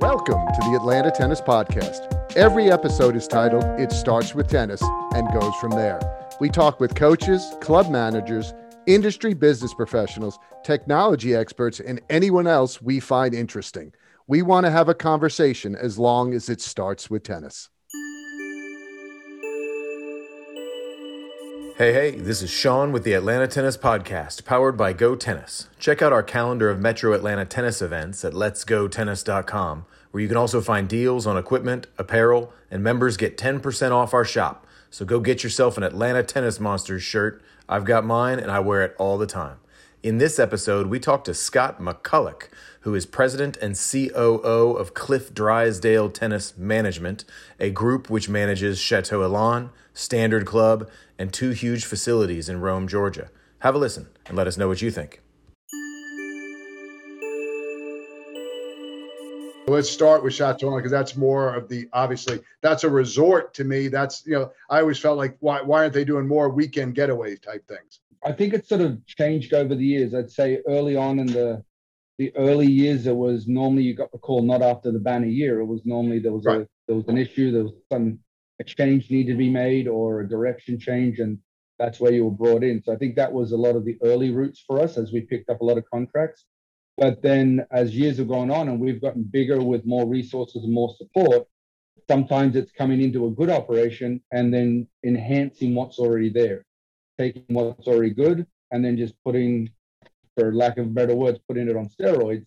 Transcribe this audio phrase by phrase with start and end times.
[0.00, 2.34] Welcome to the Atlanta Tennis Podcast.
[2.34, 4.80] Every episode is titled It Starts with Tennis
[5.14, 6.00] and Goes From There.
[6.40, 8.54] We talk with coaches, club managers,
[8.86, 13.92] industry business professionals, technology experts, and anyone else we find interesting.
[14.26, 17.68] We want to have a conversation as long as it starts with tennis.
[21.80, 25.68] Hey, hey, this is Shaun with the Atlanta Tennis Podcast, powered by Go Tennis.
[25.78, 30.60] Check out our calendar of Metro Atlanta tennis events at letsgotennis.com, where you can also
[30.60, 34.66] find deals on equipment, apparel, and members get 10% off our shop.
[34.90, 37.42] So go get yourself an Atlanta Tennis Monsters shirt.
[37.68, 39.58] I've got mine and I wear it all the time.
[40.02, 42.48] In this episode, we talk to Scott McCulloch,
[42.80, 47.24] who is president and COO of Cliff Drysdale Tennis Management,
[47.60, 53.30] a group which manages Chateau Elan, Standard Club, and two huge facilities in Rome, Georgia.
[53.58, 55.20] Have a listen and let us know what you think.
[59.70, 63.88] Let's start with Chateau because that's more of the obviously that's a resort to me.
[63.88, 67.36] That's you know I always felt like why why aren't they doing more weekend getaway
[67.36, 68.00] type things?
[68.24, 70.14] I think it's sort of changed over the years.
[70.14, 71.64] I'd say early on in the
[72.18, 75.60] the early years, it was normally you got the call not after the banner year.
[75.60, 76.60] It was normally there was right.
[76.60, 78.18] a there was an issue, there was some
[78.58, 81.38] exchange needed to be made or a direction change, and
[81.78, 82.82] that's where you were brought in.
[82.82, 85.22] So I think that was a lot of the early routes for us as we
[85.22, 86.44] picked up a lot of contracts.
[87.00, 90.72] But then as years have gone on and we've gotten bigger with more resources and
[90.72, 91.48] more support,
[92.08, 96.64] sometimes it's coming into a good operation and then enhancing what's already there
[97.20, 99.70] taking what's already good and then just putting,
[100.36, 102.46] for lack of better words, putting it on steroids,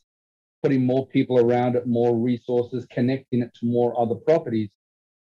[0.63, 4.71] putting more people around it, more resources, connecting it to more other properties.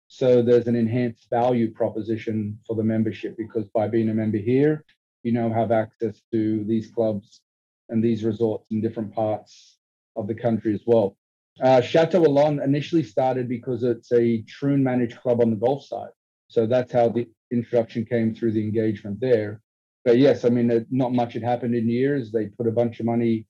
[0.08, 4.84] So there's an enhanced value proposition for the membership because by being a member here,
[5.22, 7.42] you now have access to these clubs
[7.88, 9.78] and these resorts in different parts
[10.16, 11.16] of the country as well.
[11.62, 16.10] Uh, Chateau Elan initially started because it's a Troon managed club on the golf side.
[16.48, 19.60] So that's how the introduction came through the engagement there.
[20.04, 22.30] But yes, I mean, not much had happened in years.
[22.30, 23.46] They put a bunch of money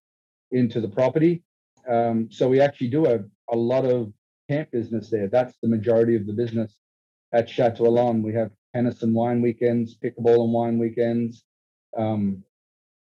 [0.50, 1.43] into the property.
[1.88, 3.20] Um, so we actually do a,
[3.53, 4.12] a lot of
[4.49, 5.28] camp business there.
[5.28, 6.76] That's the majority of the business
[7.32, 8.22] at Chateau Elan.
[8.22, 11.44] We have tennis and wine weekends, pickleball and wine weekends.
[11.97, 12.43] Um,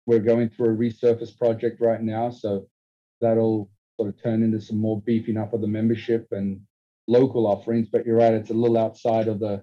[0.07, 2.31] we're going through a resurface project right now.
[2.31, 2.69] So
[3.21, 6.61] that'll sort of turn into some more beefing up of the membership and
[7.09, 7.89] local offerings.
[7.91, 9.63] But you're right, it's a little outside of the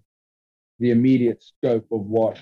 [0.79, 2.39] the immediate scope of what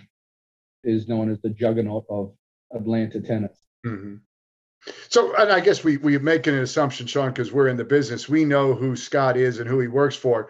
[0.84, 2.34] is known as the juggernaut of
[2.73, 3.57] Atlanta tennis.
[3.85, 4.16] Mm-hmm.
[5.09, 8.28] So, and I guess we we make an assumption, Shaun, because we're in the business.
[8.28, 10.50] We know who Scott is and who he works for.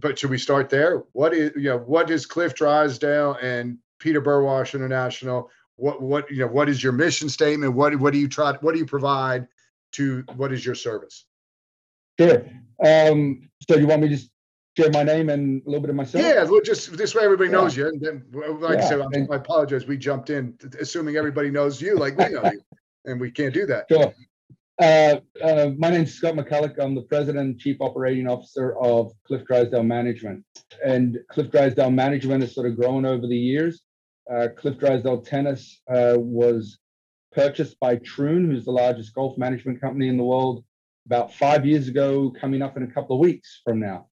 [0.00, 1.04] But should we start there?
[1.12, 5.50] What is you know what is Cliff Drysdale and Peter Burwash International?
[5.76, 7.74] What what you know what is your mission statement?
[7.74, 8.52] What what do you try?
[8.60, 9.46] What do you provide
[9.92, 10.24] to?
[10.36, 11.26] What is your service?
[12.18, 12.44] Sure.
[12.84, 14.30] Um, so you want me to just
[14.76, 16.24] share my name and a little bit of myself?
[16.24, 17.56] Yeah, well, just this way everybody yeah.
[17.56, 17.88] knows you.
[17.88, 18.84] And then, like yeah.
[18.84, 19.86] I said, and, I apologize.
[19.86, 22.60] We jumped in assuming everybody knows you, like we know you,
[23.04, 23.86] and we can't do that.
[23.94, 24.14] Sure.
[24.80, 26.80] Uh, uh, my name is Scott McCulloch.
[26.80, 30.44] I'm the president and chief operating officer of Cliff Drysdale Management.
[30.84, 33.82] And Cliff Drysdale Management has sort of grown over the years.
[34.30, 36.78] Uh, Cliff Drysdale Tennis uh, was
[37.32, 40.64] purchased by Troon, who's the largest golf management company in the world,
[41.06, 44.08] about five years ago, coming up in a couple of weeks from now.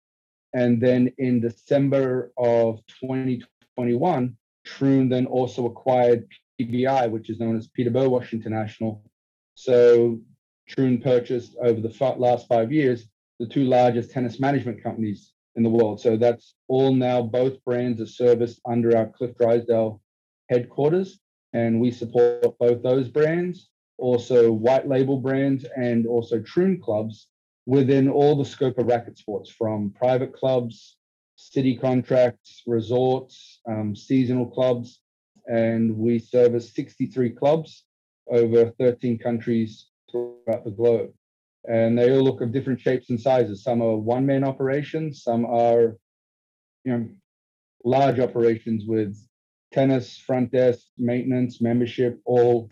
[0.52, 6.26] And then in December of 2021, Troon then also acquired
[6.60, 9.02] PBI, which is known as Peter Burwash International.
[9.54, 10.20] So
[10.68, 13.06] Troon purchased over the last five years
[13.38, 16.00] the two largest tennis management companies in the world.
[16.00, 20.00] So that's all now both brands are serviced under our Cliff Drysdale
[20.48, 21.18] headquarters,
[21.52, 27.28] and we support both those brands, also white label brands, and also Troon clubs
[27.64, 30.98] within all the scope of racket sports from private clubs,
[31.36, 35.00] city contracts, resorts, um, seasonal clubs.
[35.46, 37.84] And we service 63 clubs
[38.28, 41.12] over 13 countries throughout the globe.
[41.68, 43.62] And they all look of different shapes and sizes.
[43.62, 45.96] Some are one man operations, some are
[46.84, 47.08] you know,
[47.84, 49.16] large operations with
[49.72, 52.70] tennis, front desk, maintenance, membership, all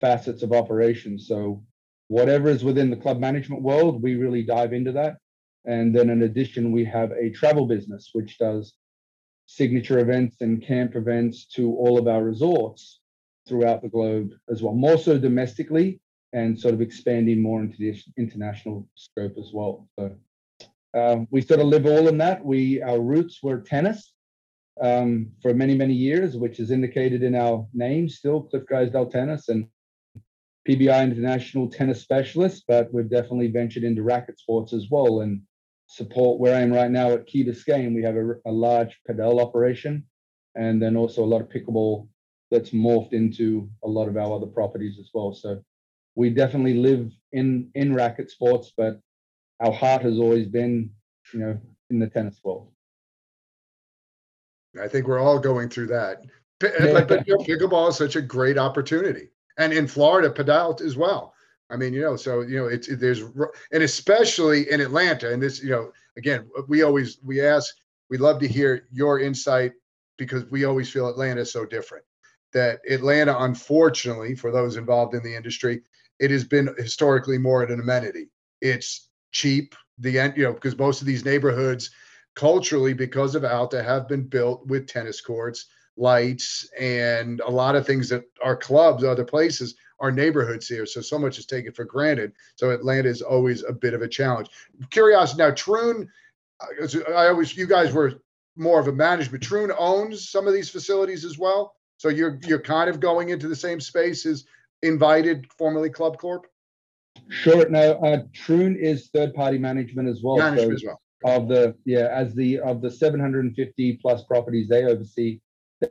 [0.00, 1.28] facets of operations.
[1.28, 1.62] So
[2.08, 5.16] whatever is within the club management world, we really dive into that.
[5.64, 8.74] And then in addition, we have a travel business, which does
[9.46, 13.00] signature events and camp events to all of our resorts
[13.46, 16.00] throughout the globe as well, more so domestically
[16.32, 19.88] and sort of expanding more into the international scope as well.
[19.98, 20.16] So
[20.94, 22.44] um, we sort of live all in that.
[22.44, 24.12] We our roots were tennis
[24.80, 29.48] um, for many many years, which is indicated in our name still, Cliff Drysdale Tennis,
[29.48, 29.66] and
[30.68, 35.42] PBI International tennis specialist, but we've definitely ventured into racket sports as well and
[35.86, 37.94] support where I am right now at Key Biscayne.
[37.94, 40.04] We have a, a large padel operation
[40.54, 42.08] and then also a lot of pickleball
[42.50, 45.34] that's morphed into a lot of our other properties as well.
[45.34, 45.62] So
[46.14, 49.00] we definitely live in in racket sports, but
[49.60, 50.90] our heart has always been,
[51.32, 51.60] you know,
[51.90, 52.68] in the tennis world.
[54.80, 56.22] I think we're all going through that.
[56.58, 60.96] But, but you know, pickleball is such a great opportunity, and in Florida, padel as
[60.96, 61.34] well.
[61.70, 63.22] I mean, you know, so you know, it's it, there's
[63.72, 67.74] and especially in Atlanta, and this, you know, again, we always we ask,
[68.10, 69.72] we love to hear your insight
[70.18, 72.04] because we always feel Atlanta is so different.
[72.52, 75.82] That Atlanta, unfortunately, for those involved in the industry,
[76.18, 78.28] it has been historically more an amenity.
[78.60, 81.90] It's cheap, the end, you know, because most of these neighborhoods,
[82.34, 85.66] culturally, because of Alta, have been built with tennis courts,
[85.96, 90.84] lights, and a lot of things that are clubs, other places, are neighborhoods here.
[90.84, 92.32] So so much is taken for granted.
[92.56, 94.48] So Atlanta is always a bit of a challenge.
[94.90, 96.08] Curiosity now, Troon.
[96.60, 98.14] Uh, I always you guys were
[98.56, 99.44] more of a management.
[99.44, 101.76] Troon owns some of these facilities as well.
[101.98, 104.44] So you're you're kind of going into the same space as
[104.82, 106.46] invited, formerly Club Corp.
[107.28, 107.68] Sure.
[107.68, 110.36] No, uh, Troon is third party management as well.
[110.36, 111.00] Management so as well.
[111.24, 115.40] Of the yeah, as the of the 750 plus properties they oversee,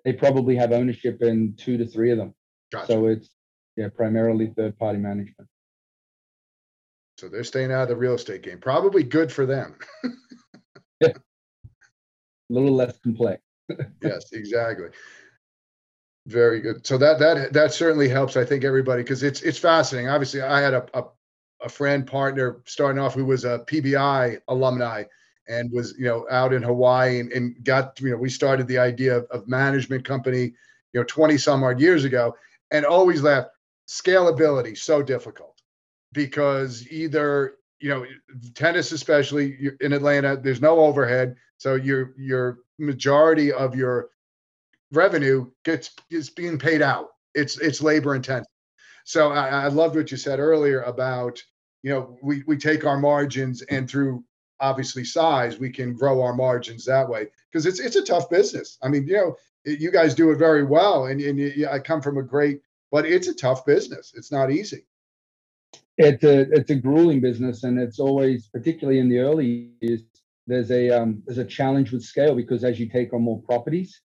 [0.04, 2.34] they probably have ownership in two to three of them.
[2.72, 2.88] Gotcha.
[2.88, 3.30] So it's
[3.78, 5.48] yeah, primarily third party management.
[7.18, 8.60] So they're staying out of the real estate game.
[8.60, 9.76] Probably good for them.
[11.00, 11.10] yeah.
[11.10, 11.20] A
[12.50, 13.42] little less complex.
[14.04, 14.88] yes, exactly.
[16.28, 16.86] Very good.
[16.86, 18.38] So that that that certainly helps.
[18.38, 20.10] I think everybody because it's it's fascinating.
[20.10, 21.04] Obviously, I had a, a
[21.64, 25.04] a friend partner starting off who was a PBI alumni
[25.48, 28.78] and was you know out in Hawaii and, and got you know we started the
[28.78, 30.54] idea of, of management company
[30.94, 32.36] you know 20 some odd years ago
[32.72, 33.50] and always laughed
[33.88, 35.60] scalability so difficult
[36.14, 38.06] because either you know
[38.54, 44.10] tennis especially in Atlanta there's no overhead so your your majority of your
[44.92, 47.10] revenue gets is being paid out.
[47.34, 48.48] It's it's labor intensive.
[49.06, 51.42] So I, I loved what you said earlier about
[51.84, 54.24] you know we we take our margins and through
[54.60, 58.78] obviously size we can grow our margins that way because it's it's a tough business.
[58.84, 59.36] I mean you know
[59.66, 62.62] you guys do it very well and, and you, I come from a great
[62.92, 64.14] but it's a tough business.
[64.16, 64.86] It's not easy.
[65.98, 70.02] It's a it's a grueling business and it's always particularly in the early years
[70.48, 74.02] there's a um, there's a challenge with scale because as you take on more properties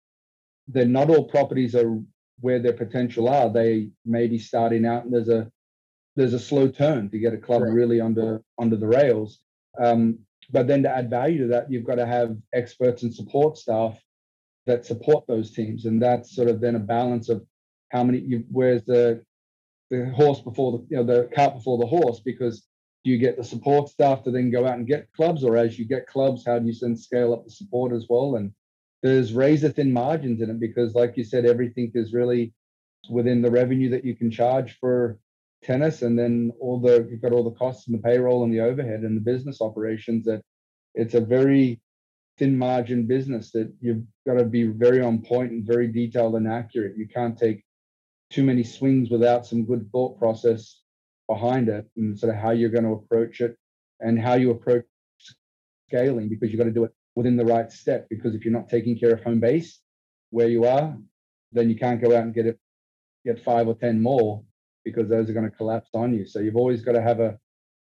[0.68, 2.00] then not all properties are
[2.40, 3.50] where their potential are.
[3.50, 5.50] They may be starting out and there's a
[6.16, 7.72] there's a slow turn to get a club right.
[7.72, 9.40] really under under the rails.
[9.78, 10.18] Um,
[10.50, 13.98] but then to add value to that, you've got to have experts and support staff
[14.66, 17.44] that support those teams, and that's sort of then a balance of
[17.90, 18.18] how many.
[18.18, 19.22] You, where's the
[19.90, 22.20] the horse before the you know the cart before the horse?
[22.20, 22.66] Because
[23.04, 25.78] do you get the support staff to then go out and get clubs, or as
[25.78, 28.36] you get clubs, how do you then scale up the support as well?
[28.36, 28.52] And
[29.06, 32.52] there's razor thin margins in it because, like you said, everything is really
[33.10, 35.18] within the revenue that you can charge for
[35.62, 38.60] tennis, and then all the you've got all the costs and the payroll and the
[38.60, 40.24] overhead and the business operations.
[40.24, 40.42] That
[40.94, 41.80] it's a very
[42.38, 46.48] thin margin business that you've got to be very on point and very detailed and
[46.48, 46.96] accurate.
[46.96, 47.64] You can't take
[48.30, 50.82] too many swings without some good thought process
[51.28, 53.56] behind it and sort of how you're going to approach it
[54.00, 54.84] and how you approach
[55.88, 58.06] scaling because you've got to do it within the right step.
[58.08, 59.80] Because if you're not taking care of home base
[60.30, 60.96] where you are,
[61.50, 62.60] then you can't go out and get it,
[63.24, 64.44] get five or ten more
[64.84, 66.24] because those are going to collapse on you.
[66.24, 67.36] So you've always got to have a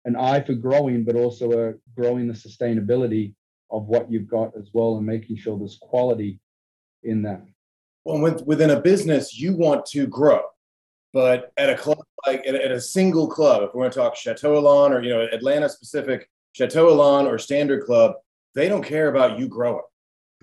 [0.05, 3.33] an eye for growing, but also a growing the sustainability
[3.71, 6.39] of what you've got as well, and making sure there's quality
[7.03, 7.41] in that.
[8.03, 10.41] Well, with, within a business, you want to grow,
[11.13, 14.15] but at a club like at, at a single club, if we're going to talk
[14.15, 18.15] Chateau Elan or you know Atlanta specific Chateau Elan or Standard Club,
[18.55, 19.83] they don't care about you growing.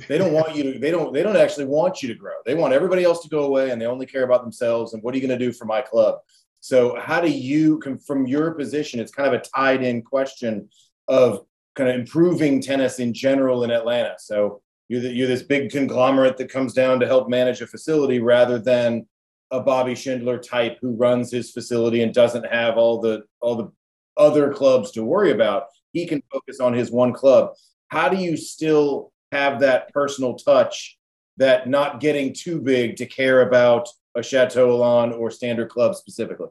[0.08, 2.34] They don't want you to, they don't, they don't actually want you to grow.
[2.46, 5.14] They want everybody else to go away and they only care about themselves and what
[5.14, 6.20] are you going to do for my club?
[6.60, 10.68] So how do you, from your position, it's kind of a tied in question
[11.08, 14.14] of kind of improving tennis in general in Atlanta.
[14.18, 18.18] So you're, the, you're this big conglomerate that comes down to help manage a facility
[18.18, 19.06] rather than
[19.50, 23.72] a Bobby Schindler type who runs his facility and doesn't have all the all the
[24.16, 25.64] other clubs to worry about.
[25.92, 27.54] He can focus on his one club
[27.90, 30.96] how do you still have that personal touch
[31.36, 36.48] that not getting too big to care about a Chateau Elan or Standard Club specifically?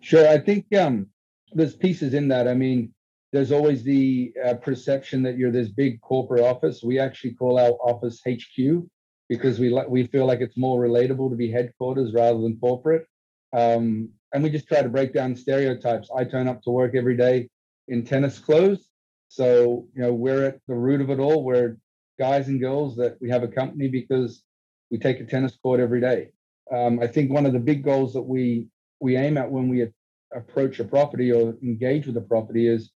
[0.00, 0.26] Sure.
[0.28, 1.06] I think um,
[1.52, 2.48] there's pieces in that.
[2.48, 2.92] I mean,
[3.32, 6.82] there's always the uh, perception that you're this big corporate office.
[6.82, 8.84] We actually call our office HQ
[9.28, 13.06] because we like we feel like it's more relatable to be headquarters rather than corporate.
[13.52, 16.08] Um, and we just try to break down stereotypes.
[16.16, 17.48] I turn up to work every day
[17.88, 18.89] in tennis clothes.
[19.30, 21.44] So, you know, we're at the root of it all.
[21.44, 21.76] We're
[22.18, 24.42] guys and girls that we have a company because
[24.90, 26.32] we take a tennis court every day.
[26.74, 28.66] Um, I think one of the big goals that we
[28.98, 29.86] we aim at when we
[30.34, 32.90] approach a property or engage with a property is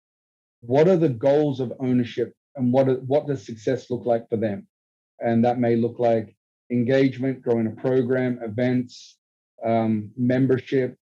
[0.60, 4.36] what are the goals of ownership and what are, what does success look like for
[4.36, 4.66] them?
[5.20, 6.34] And that may look like
[6.72, 9.18] engagement, growing a program, events,
[9.64, 10.96] um, membership,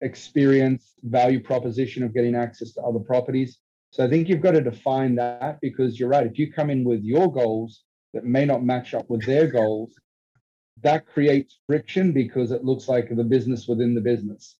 [0.00, 3.58] experience, value proposition of getting access to other properties.
[3.92, 6.26] So I think you've got to define that because you're right.
[6.26, 7.84] If you come in with your goals
[8.14, 9.92] that may not match up with their goals,
[10.82, 14.56] that creates friction because it looks like the business within the business.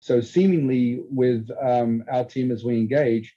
[0.00, 3.34] So seemingly with um, our team as we engage,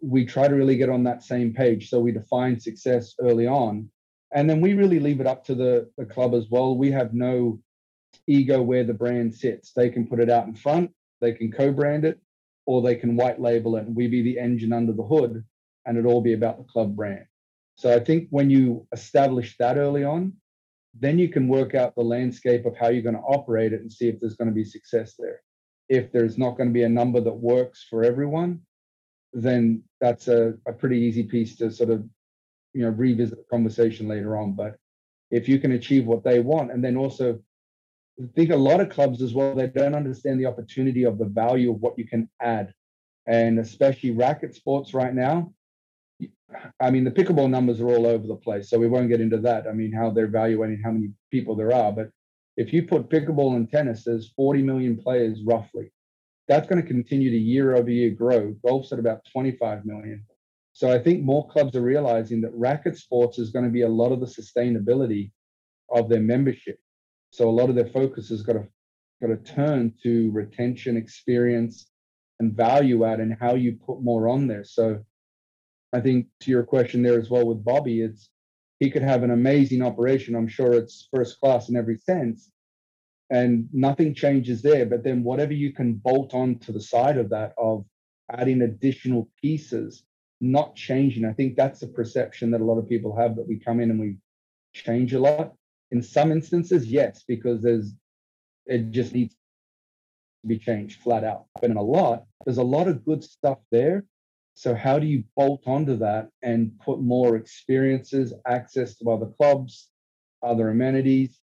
[0.00, 1.90] we try to really get on that same page.
[1.90, 3.90] So we define success early on,
[4.32, 6.76] and then we really leave it up to the, the club as well.
[6.76, 7.58] We have no
[8.28, 9.72] ego where the brand sits.
[9.72, 12.20] They can put it out in front, they can co-brand it,
[12.66, 15.44] or they can white label it, and we be the engine under the hood,
[15.86, 17.24] and it all be about the club brand.
[17.76, 20.32] So I think when you establish that early on,
[20.98, 23.92] then you can work out the landscape of how you're going to operate it and
[23.92, 25.40] see if there's going to be success there.
[25.88, 28.62] If there's not going to be a number that works for everyone,
[29.32, 32.04] then that's a, a pretty easy piece to sort of
[32.72, 34.52] you know revisit the conversation later on.
[34.52, 34.76] But
[35.30, 37.40] if you can achieve what they want, and then also
[38.18, 41.26] I think a lot of clubs as well, they don't understand the opportunity of the
[41.26, 42.72] value of what you can add.
[43.26, 45.52] And especially racket sports right now.
[46.80, 48.70] I mean, the pickleball numbers are all over the place.
[48.70, 49.66] So we won't get into that.
[49.66, 51.92] I mean, how they're evaluating how many people there are.
[51.92, 52.10] But
[52.56, 55.92] if you put pickleball and tennis, there's 40 million players roughly.
[56.48, 58.54] That's going to continue to year over year grow.
[58.64, 60.24] Golf's at about 25 million.
[60.72, 63.88] So I think more clubs are realizing that racket sports is going to be a
[63.88, 65.32] lot of the sustainability
[65.90, 66.78] of their membership.
[67.36, 68.66] So a lot of their focus has got to
[69.20, 71.90] got to turn to retention, experience,
[72.40, 74.64] and value add, and how you put more on there.
[74.64, 75.04] So
[75.92, 78.30] I think to your question there as well with Bobby, it's
[78.80, 80.34] he could have an amazing operation.
[80.34, 82.50] I'm sure it's first class in every sense,
[83.28, 84.86] and nothing changes there.
[84.86, 87.84] But then whatever you can bolt on to the side of that of
[88.32, 90.04] adding additional pieces,
[90.40, 91.26] not changing.
[91.26, 93.90] I think that's a perception that a lot of people have that we come in
[93.90, 94.16] and we
[94.72, 95.52] change a lot.
[95.90, 97.94] In some instances, yes, because there's
[98.66, 101.46] it just needs to be changed flat out.
[101.60, 104.04] But in a lot, there's a lot of good stuff there.
[104.54, 109.88] So how do you bolt onto that and put more experiences, access to other clubs,
[110.42, 111.38] other amenities,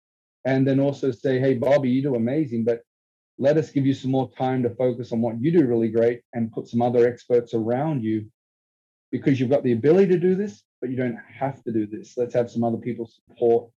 [0.45, 2.83] and then also say, hey, Bobby, you do amazing, but
[3.39, 6.23] let us give you some more time to focus on what you do really great
[6.35, 8.27] and put some other experts around you
[9.11, 12.15] because you've got the ability to do this, but you don't have to do this.
[12.17, 13.71] Let's have some other people support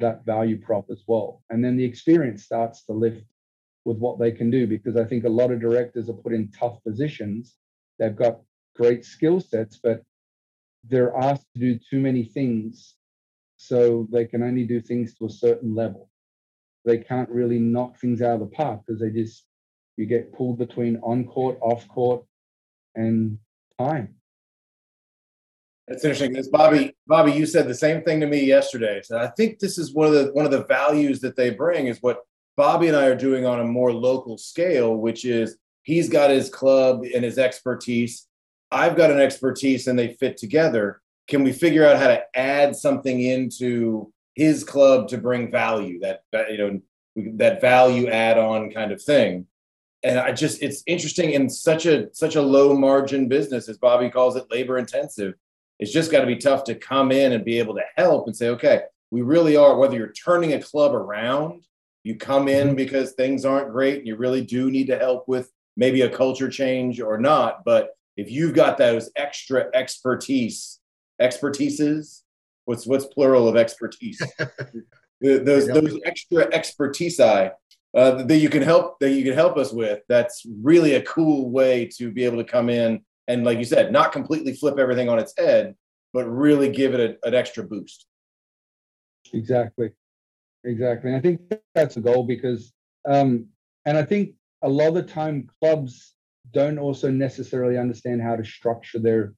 [0.00, 1.42] that value prop as well.
[1.50, 3.24] And then the experience starts to lift
[3.84, 6.50] with what they can do because I think a lot of directors are put in
[6.50, 7.56] tough positions.
[7.98, 8.40] They've got
[8.76, 10.02] great skill sets, but
[10.84, 12.94] they're asked to do too many things.
[13.56, 16.10] So they can only do things to a certain level.
[16.84, 19.44] They can't really knock things out of the park because they just,
[19.96, 22.24] you get pulled between on court, off court,
[22.94, 23.38] and
[23.78, 24.14] time.
[25.88, 26.32] That's interesting.
[26.32, 29.00] Because Bobby, Bobby, you said the same thing to me yesterday.
[29.02, 31.86] So I think this is one of the one of the values that they bring
[31.86, 32.20] is what
[32.56, 36.50] Bobby and I are doing on a more local scale, which is he's got his
[36.50, 38.26] club and his expertise.
[38.70, 41.00] I've got an expertise and they fit together.
[41.26, 46.22] Can we figure out how to add something into his club to bring value that,
[46.32, 46.80] that you know
[47.16, 49.46] that value add on kind of thing?
[50.02, 54.10] And I just it's interesting in such a such a low margin business as Bobby
[54.10, 55.34] calls it labor intensive
[55.78, 58.36] it's just got to be tough to come in and be able to help and
[58.36, 61.62] say, okay, we really are, whether you're turning a club around,
[62.02, 62.76] you come in mm-hmm.
[62.76, 66.48] because things aren't great and you really do need to help with maybe a culture
[66.48, 67.64] change or not.
[67.64, 70.80] But if you've got those extra expertise,
[71.20, 72.22] expertises,
[72.64, 74.20] what's what's plural of expertise?
[75.20, 77.50] those those extra expertise uh,
[77.94, 80.00] that you can help that you can help us with.
[80.08, 83.92] That's really a cool way to be able to come in and like you said,
[83.92, 85.74] not completely flip everything on its head,
[86.12, 88.06] but really give it a, an extra boost.
[89.32, 89.90] Exactly,
[90.64, 91.10] exactly.
[91.10, 91.40] And I think
[91.74, 92.72] that's a goal because,
[93.06, 93.46] um,
[93.84, 94.30] and I think
[94.62, 96.14] a lot of the time clubs
[96.52, 99.34] don't also necessarily understand how to structure their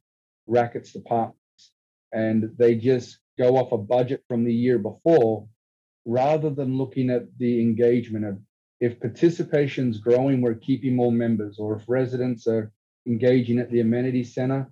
[0.47, 1.73] rackets departments,
[2.13, 5.47] and they just go off a budget from the year before
[6.07, 8.39] rather than looking at the engagement of
[8.81, 12.73] if participation's growing, we're keeping more members, or if residents are
[13.11, 14.71] engaging at the amenity center,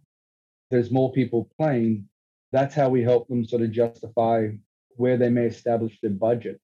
[0.70, 2.08] there's more people playing.
[2.52, 4.48] That's how we help them sort of justify
[4.96, 6.60] where they may establish their budget.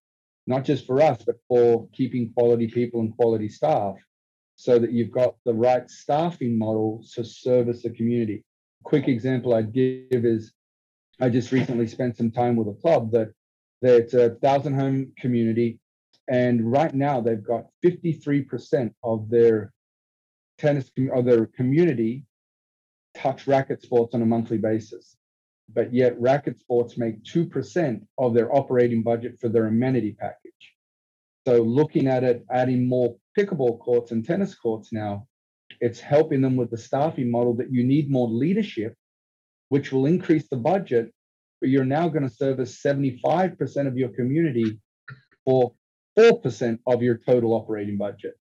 [0.47, 3.95] not just for us, but for keeping quality people and quality staff
[4.55, 8.43] so that you've got the right staffing model to service the community.
[8.83, 10.53] Quick example I'd give is
[11.19, 13.29] I just recently spent some time with a club that
[13.81, 15.79] that's a thousand home community.
[16.29, 19.73] And right now they've got 53% of their
[20.57, 22.25] tennis of their community
[23.15, 25.17] touch racket sports on a monthly basis.
[25.73, 30.51] But yet racket sports make 2% of their operating budget for their amenity package.
[31.47, 35.27] So looking at it, adding more pickleball courts and tennis courts now,
[35.81, 38.95] it's helping them with the staffing model that you need more leadership,
[39.69, 41.11] which will increase the budget,
[41.59, 44.79] but you're now going to service 75% of your community
[45.43, 45.73] for
[46.17, 48.35] 4% of your total operating budget.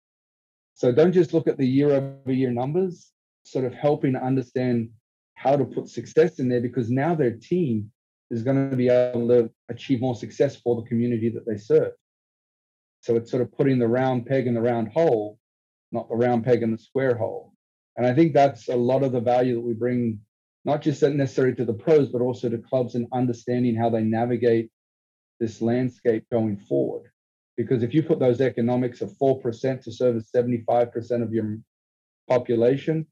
[0.82, 3.12] So don't just look at the year over year numbers,
[3.44, 4.90] sort of helping understand
[5.36, 7.92] how to put success in there because now their team
[8.32, 11.92] is going to be able to achieve more success for the community that they serve.
[13.02, 15.38] So it's sort of putting the round peg in the round hole,
[15.92, 17.54] not the round peg in the square hole.
[17.96, 20.20] And I think that's a lot of the value that we bring,
[20.66, 24.72] not just necessarily to the pros, but also to clubs and understanding how they navigate
[25.40, 27.12] this landscape going forward.
[27.58, 31.60] Because if you put those economics of 4% to service 75% of your
[32.28, 33.06] population,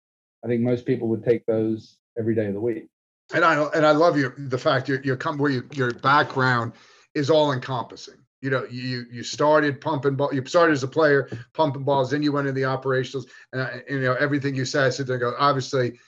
[0.43, 2.87] I think most people would take those every day of the week.
[3.33, 6.73] And I and I love your the fact your your come where you, your background
[7.13, 10.33] is all encompassing you know, you you started pumping ball.
[10.33, 12.11] You started as a player, pumping balls.
[12.11, 14.85] Then you went into the operationals, and, and you know everything you said.
[14.85, 15.33] I sit there and go.
[15.37, 15.99] Obviously,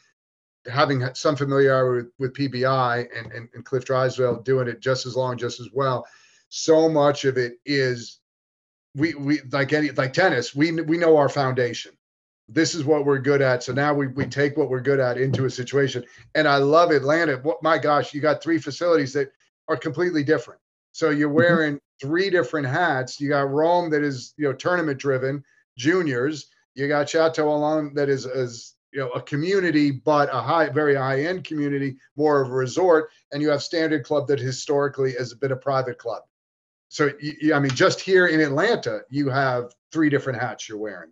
[0.66, 5.16] having some familiarity with, with PBI and, and, and Cliff Drysdale doing it just as
[5.16, 6.06] long, just as well.
[6.48, 8.20] So much of it is
[8.96, 10.56] we we like any like tennis.
[10.56, 11.94] We we know our foundation.
[12.48, 13.64] This is what we're good at.
[13.64, 16.04] So now we we take what we're good at into a situation.
[16.36, 17.38] And I love Atlanta.
[17.38, 19.32] What my gosh, you got three facilities that
[19.68, 20.60] are completely different.
[20.92, 21.38] So you're mm-hmm.
[21.38, 23.20] wearing three different hats.
[23.20, 25.44] You got Rome that is you know tournament driven,
[25.78, 26.48] juniors.
[26.76, 30.96] You got Chateau Elan that is as you know a community, but a high, very
[30.96, 35.34] high end community, more of a resort, and you have Standard Club that historically has
[35.34, 36.24] been a private club.
[36.92, 41.12] So you, I mean, just here in Atlanta, you have three different hats you're wearing.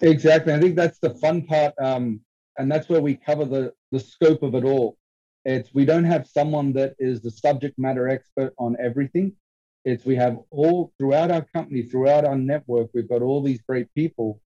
[0.00, 0.52] Exactly.
[0.52, 2.20] I think that's the fun part, um,
[2.58, 4.98] and that's where we cover the the scope of it all.
[5.44, 9.36] It's we don't have someone that is the subject matter expert on everything.
[9.84, 13.86] It's we have all throughout our company, throughout our network, we've got all these great
[13.94, 14.40] people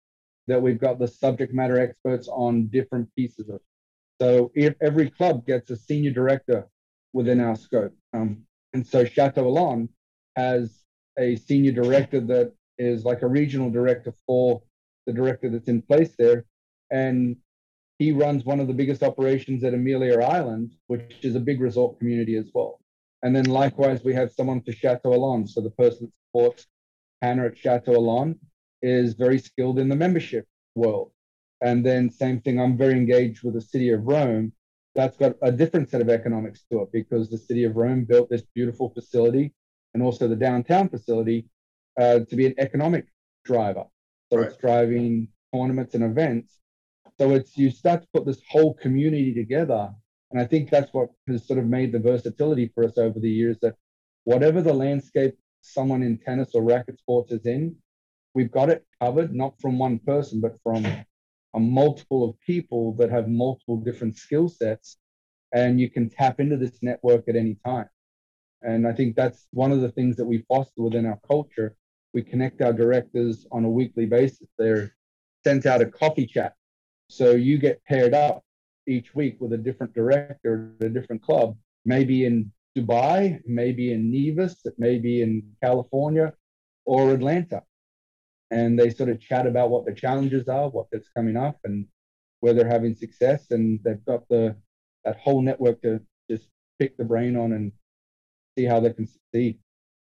[0.47, 3.61] that we've got the subject matter experts on different pieces of.
[4.21, 6.69] So if every club gets a senior director
[7.15, 7.95] within our scope.
[8.13, 8.43] Um,
[8.75, 9.89] and so Chateau Elan
[10.37, 10.83] has
[11.19, 14.63] a senior director that is like a regional director for
[15.07, 16.45] the director that's in place there.
[16.91, 17.37] And
[17.99, 21.99] he runs one of the biggest operations at Amelia Island, which is a big resort
[21.99, 22.81] community as well.
[23.23, 25.49] And then likewise, we have someone for Chateau Elan.
[25.49, 26.67] So the person that supports
[27.21, 28.39] Hannah at Chateau Elan
[28.81, 31.11] is very skilled in the membership world.
[31.61, 34.53] And then same thing, I'm very engaged with the city of Rome.
[34.95, 38.31] That's got a different set of economics to it because the city of Rome built
[38.31, 39.53] this beautiful facility
[39.95, 41.47] and also the downtown facility
[42.01, 43.07] uh, to be an economic
[43.45, 43.85] driver.
[44.31, 44.49] So right.
[44.49, 46.59] it's driving tournaments and events
[47.19, 49.93] so it's you start to put this whole community together.
[50.31, 53.31] And I think that's what has sort of made the versatility for us over the
[53.31, 53.75] years that
[54.25, 57.75] whatever the landscape someone in tennis or racket sports is in,
[58.35, 60.87] we've got it covered, not from one person, but from
[61.55, 64.99] a multiple of people that have multiple different skill sets.
[65.53, 67.89] And you can tap into this network at any time.
[68.63, 71.77] And I think that's one of the things that we foster within our culture.
[72.13, 74.49] We connect our directors on a weekly basis.
[74.59, 74.95] They're
[75.45, 76.55] sent out a coffee chat
[77.09, 78.45] so you get paired up
[78.87, 84.11] each week with a different director at a different club, maybe in Dubai, maybe in
[84.11, 86.35] Nevis, maybe in California
[86.85, 87.63] or Atlanta.
[88.51, 91.87] And they sort of chat about what the challenges are, what that's coming up, and
[92.41, 93.51] where they're having success.
[93.51, 94.57] And they've got the
[95.05, 97.73] that whole network to just pick the brain on and
[98.59, 99.59] see how they can succeed.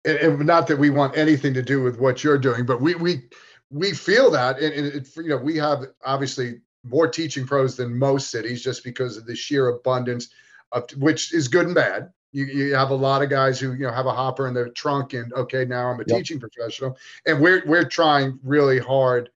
[0.06, 3.24] And, not that we want anything to do with what you're doing, but we we
[3.70, 7.98] we feel that, and, and it, you know, we have obviously more teaching pros than
[7.98, 10.30] most cities just because of the sheer abundance
[10.72, 12.12] of which is good and bad.
[12.32, 14.70] You, you have a lot of guys who you know have a hopper in their
[14.70, 16.20] trunk and okay now I'm a yep.
[16.20, 19.32] teaching professional and we're we're trying really hard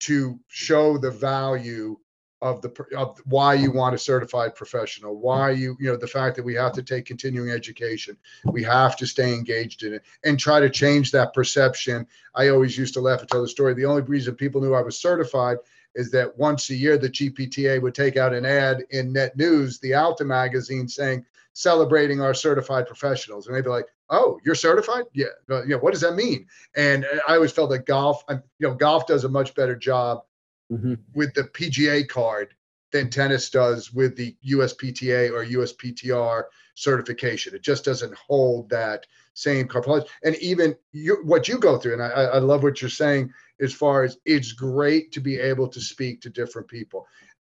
[0.00, 1.98] to show the value
[2.40, 6.36] of the of why you want a certified professional why you you know the fact
[6.36, 10.38] that we have to take continuing education we have to stay engaged in it and
[10.38, 13.84] try to change that perception i always used to laugh and tell the story the
[13.84, 15.56] only reason people knew i was certified
[15.94, 19.80] is that once a year the GPTA would take out an ad in Net News,
[19.80, 21.24] the Alta magazine, saying
[21.54, 25.04] celebrating our certified professionals, and they'd be like, oh, you're certified?
[25.12, 25.26] Yeah.
[25.50, 25.76] Uh, yeah.
[25.76, 26.46] What does that mean?
[26.76, 30.22] And I always felt that golf, you know, golf does a much better job
[30.70, 30.94] mm-hmm.
[31.14, 32.54] with the PGA card
[32.92, 37.54] than tennis does with the USPTA or USPTR certification.
[37.54, 40.06] It just doesn't hold that same carpology.
[40.24, 43.74] And even you, what you go through, and I, I love what you're saying as
[43.74, 47.06] far as it's great to be able to speak to different people.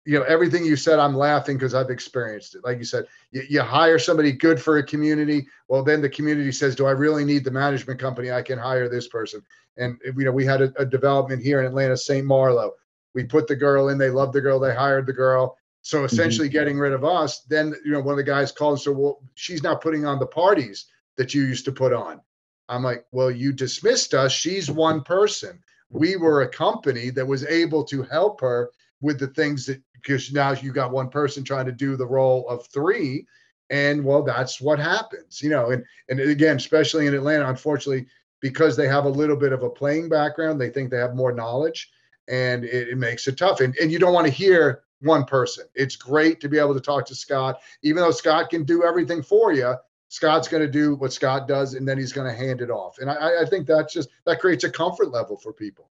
[0.05, 2.65] You know, everything you said, I'm laughing because I've experienced it.
[2.65, 5.47] Like you said, you, you hire somebody good for a community.
[5.69, 8.29] Well, then the community says, Do I really need the management company?
[8.29, 9.41] I can hire this person.
[9.77, 12.25] And, you know, we had a, a development here in Atlanta, St.
[12.27, 12.71] Marlo
[13.13, 13.97] we put the girl in.
[13.97, 14.59] They loved the girl.
[14.59, 15.57] They hired the girl.
[15.81, 16.05] So mm-hmm.
[16.05, 16.53] essentially, mm-hmm.
[16.53, 17.41] getting rid of us.
[17.41, 20.19] Then you know, one of the guys called and said, "Well, she's not putting on
[20.19, 20.85] the parties
[21.17, 22.21] that you used to put on."
[22.69, 24.31] I'm like, "Well, you dismissed us.
[24.31, 25.61] She's one person.
[25.89, 28.71] We were a company that was able to help her
[29.01, 32.47] with the things that because now you got one person trying to do the role
[32.49, 33.25] of three,
[33.69, 35.71] and well, that's what happens, you know.
[35.71, 38.07] And and again, especially in Atlanta, unfortunately,
[38.39, 41.33] because they have a little bit of a playing background, they think they have more
[41.33, 41.91] knowledge
[42.27, 43.59] and it, it makes it tough.
[43.59, 45.65] And, and you don't want to hear one person.
[45.75, 49.21] It's great to be able to talk to Scott, even though Scott can do everything
[49.21, 49.75] for you.
[50.09, 52.99] Scott's going to do what Scott does, and then he's going to hand it off.
[52.99, 55.89] And I, I think that's just that creates a comfort level for people.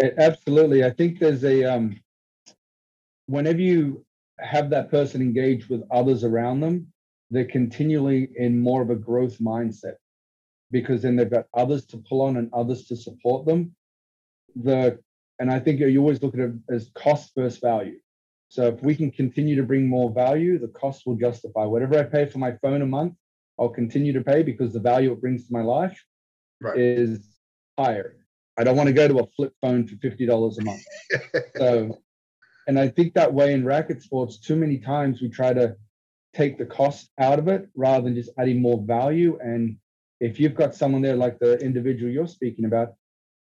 [0.00, 1.98] Absolutely, I think there's a um,
[3.26, 4.04] whenever you
[4.38, 6.92] have that person engage with others around them,
[7.30, 9.96] they're continually in more of a growth mindset
[10.70, 13.74] because then they've got others to pull on and others to support them.
[14.54, 15.00] The
[15.38, 17.98] and I think you always look at it as cost versus value.
[18.48, 22.04] So if we can continue to bring more value, the cost will justify whatever I
[22.04, 23.14] pay for my phone a month.
[23.58, 26.02] I'll continue to pay because the value it brings to my life
[26.60, 26.78] right.
[26.78, 27.26] is
[27.78, 28.16] higher.
[28.58, 30.82] I don't want to go to a flip phone for fifty dollars a month.
[31.56, 31.98] so,
[32.66, 35.76] and I think that way in racket sports, too many times we try to
[36.34, 39.38] take the cost out of it rather than just adding more value.
[39.42, 39.76] And
[40.20, 42.94] if you've got someone there like the individual you're speaking about,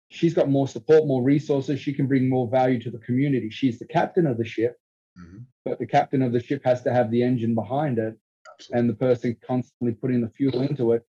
[0.09, 1.79] she's got more support, more resources.
[1.79, 3.49] She can bring more value to the community.
[3.49, 4.77] She's the captain of the ship,
[5.17, 5.39] mm-hmm.
[5.63, 8.15] but the captain of the ship has to have the engine behind it
[8.53, 8.79] Absolutely.
[8.79, 11.05] and the person constantly putting the fuel into it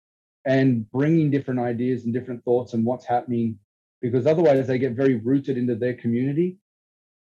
[0.44, 3.58] and bringing different ideas and different thoughts and what's happening
[4.00, 6.58] because otherwise they get very rooted into their community.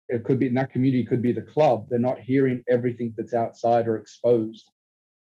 [0.09, 1.87] It could be in that community, could be the club.
[1.89, 4.69] They're not hearing everything that's outside or exposed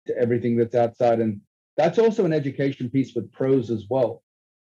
[0.06, 1.20] to everything that's outside.
[1.20, 1.40] And
[1.76, 4.22] that's also an education piece with pros as well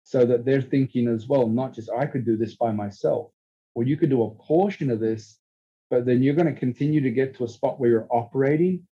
[0.04, 3.30] so that they're thinking as well, not just I could do this by myself.
[3.74, 5.38] Well, you could do a portion of this,
[5.90, 8.86] but then you're going to continue to get to a spot where you're operating,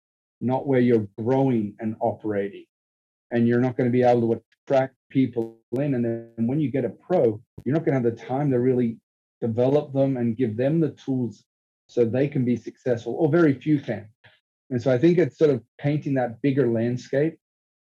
[0.41, 2.65] not where you're growing and operating.
[3.31, 5.95] And you're not going to be able to attract people in.
[5.95, 8.59] And then when you get a pro, you're not going to have the time to
[8.59, 8.97] really
[9.41, 11.43] develop them and give them the tools
[11.87, 14.07] so they can be successful, or very few can.
[14.69, 17.37] And so I think it's sort of painting that bigger landscape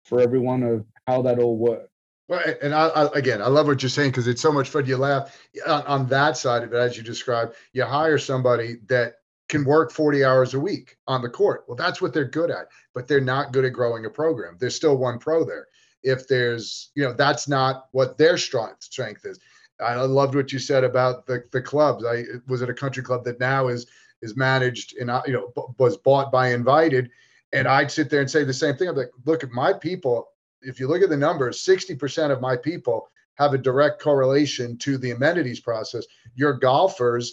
[0.05, 1.89] for everyone of how that all works.
[2.27, 4.85] Well, and I, I, again, I love what you're saying because it's so much fun.
[4.85, 7.55] You laugh on, on, that side of it, as you described.
[7.71, 9.15] You hire somebody that
[9.47, 11.63] can work 40 hours a week on the court.
[11.67, 14.57] Well, that's what they're good at, but they're not good at growing a program.
[14.59, 15.67] There's still one pro there.
[16.03, 19.39] If there's, you know, that's not what their strength strength is.
[19.79, 22.03] I loved what you said about the the clubs.
[22.05, 23.85] I was at a country club that now is
[24.21, 27.09] is managed and uh, you know was bought by Invited,
[27.53, 28.89] and I'd sit there and say the same thing.
[28.89, 30.29] I'm like, look at my people
[30.61, 34.97] if you look at the numbers, 60% of my people have a direct correlation to
[34.97, 36.05] the amenities process.
[36.35, 37.31] Your golfers,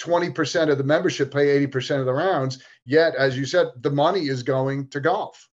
[0.00, 2.62] 20% of the membership pay 80% of the rounds.
[2.84, 5.48] Yet, as you said, the money is going to golf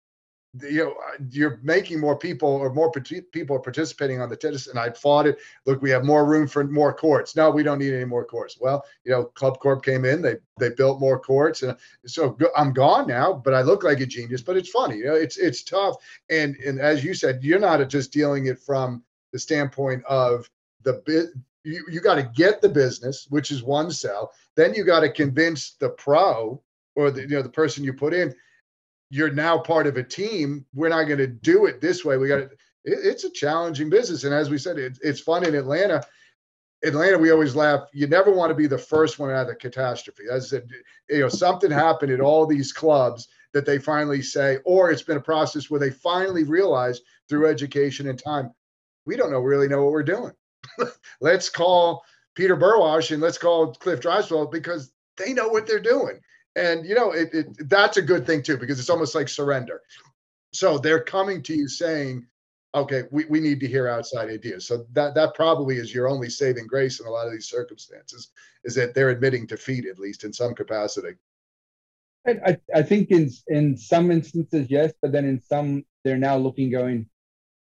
[0.62, 4.68] you know uh, you're making more people or more people are participating on the tennis
[4.68, 5.38] and i fought it.
[5.66, 7.36] Look we have more room for more courts.
[7.36, 8.58] No we don't need any more courts.
[8.60, 12.74] Well you know club corp came in they they built more courts and so i'm
[12.74, 15.64] gone now but i look like a genius but it's funny you know it's it's
[15.64, 15.98] tough.
[16.30, 20.50] And and as you said you're not just dealing it from the standpoint of
[20.84, 21.30] the bit
[21.64, 24.32] you, you got to get the business which is one sell.
[24.56, 26.62] Then you got to convince the pro
[26.96, 28.34] or the you know the person you put in
[29.10, 30.66] you're now part of a team.
[30.74, 32.18] We're not going to do it this way.
[32.18, 34.24] We got it, it's a challenging business.
[34.24, 36.06] And as we said, it, it's fun in Atlanta.
[36.84, 37.88] Atlanta, we always laugh.
[37.94, 40.24] You never want to be the first one out of the catastrophe.
[40.32, 40.70] As I said,
[41.10, 45.18] you know, something happened at all these clubs that they finally say, or it's been
[45.18, 48.52] a process where they finally realize through education and time,
[49.06, 50.34] we don't know really know what we're doing.
[51.22, 52.04] let's call
[52.36, 56.20] Peter Burwash and let's call Cliff Drysdale because they know what they're doing
[56.58, 59.82] and you know it, it, that's a good thing too because it's almost like surrender
[60.52, 62.26] so they're coming to you saying
[62.76, 66.30] okay we, we need to hear outside ideas so that that probably is your only
[66.30, 68.32] saving grace in a lot of these circumstances
[68.64, 71.16] is that they're admitting defeat at least in some capacity
[72.28, 76.70] I, I think in in some instances yes but then in some they're now looking
[76.70, 77.08] going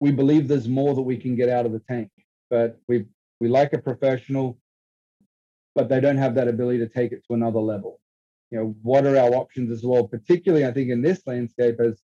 [0.01, 2.11] we believe there's more that we can get out of the tank.
[2.49, 3.05] But we
[3.39, 4.59] we like a professional,
[5.75, 8.01] but they don't have that ability to take it to another level.
[8.51, 10.07] You know, what are our options as well?
[10.07, 12.03] Particularly, I think in this landscape, as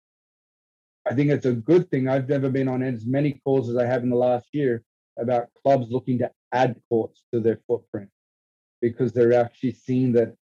[1.06, 2.08] I think it's a good thing.
[2.08, 4.84] I've never been on as many calls as I have in the last year
[5.20, 8.10] about clubs looking to add courts to their footprint
[8.82, 10.36] because they're actually seeing that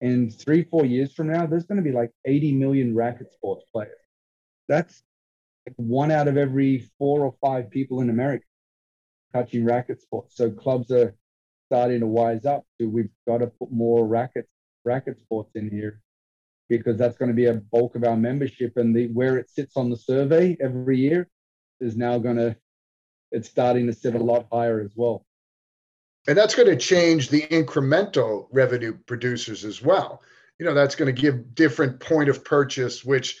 [0.00, 3.66] in three, four years from now, there's going to be like 80 million racket sports
[3.72, 3.92] players.
[4.68, 5.02] That's
[5.66, 8.44] like one out of every four or five people in America
[9.32, 10.36] touching racket sports.
[10.36, 11.14] So clubs are
[11.66, 14.48] starting to wise up to we've got to put more racket
[14.84, 16.00] racket sports in here
[16.68, 19.76] because that's going to be a bulk of our membership and the where it sits
[19.76, 21.28] on the survey every year
[21.80, 22.56] is now going to
[23.32, 25.24] it's starting to sit a lot higher as well.
[26.26, 30.22] And that's going to change the incremental revenue producers as well.
[30.58, 33.38] You know that's going to give different point of purchase which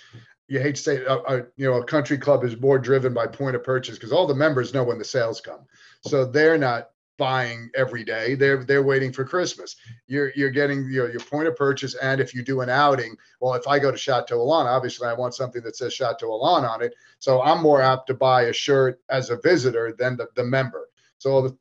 [0.48, 3.26] you hate to say a, a, you know a country club is more driven by
[3.26, 5.60] point of purchase because all the members know when the sales come.
[6.06, 6.90] So they're not
[7.20, 8.34] buying every day.
[8.34, 9.76] They're they're waiting for Christmas.
[10.06, 13.52] You're you're getting your your point of purchase, and if you do an outing, well,
[13.54, 16.82] if I go to Chateau Elan, obviously I want something that says Chateau Elan on
[16.82, 16.94] it.
[17.18, 20.88] So I'm more apt to buy a shirt as a visitor than the, the member.
[21.18, 21.58] So the,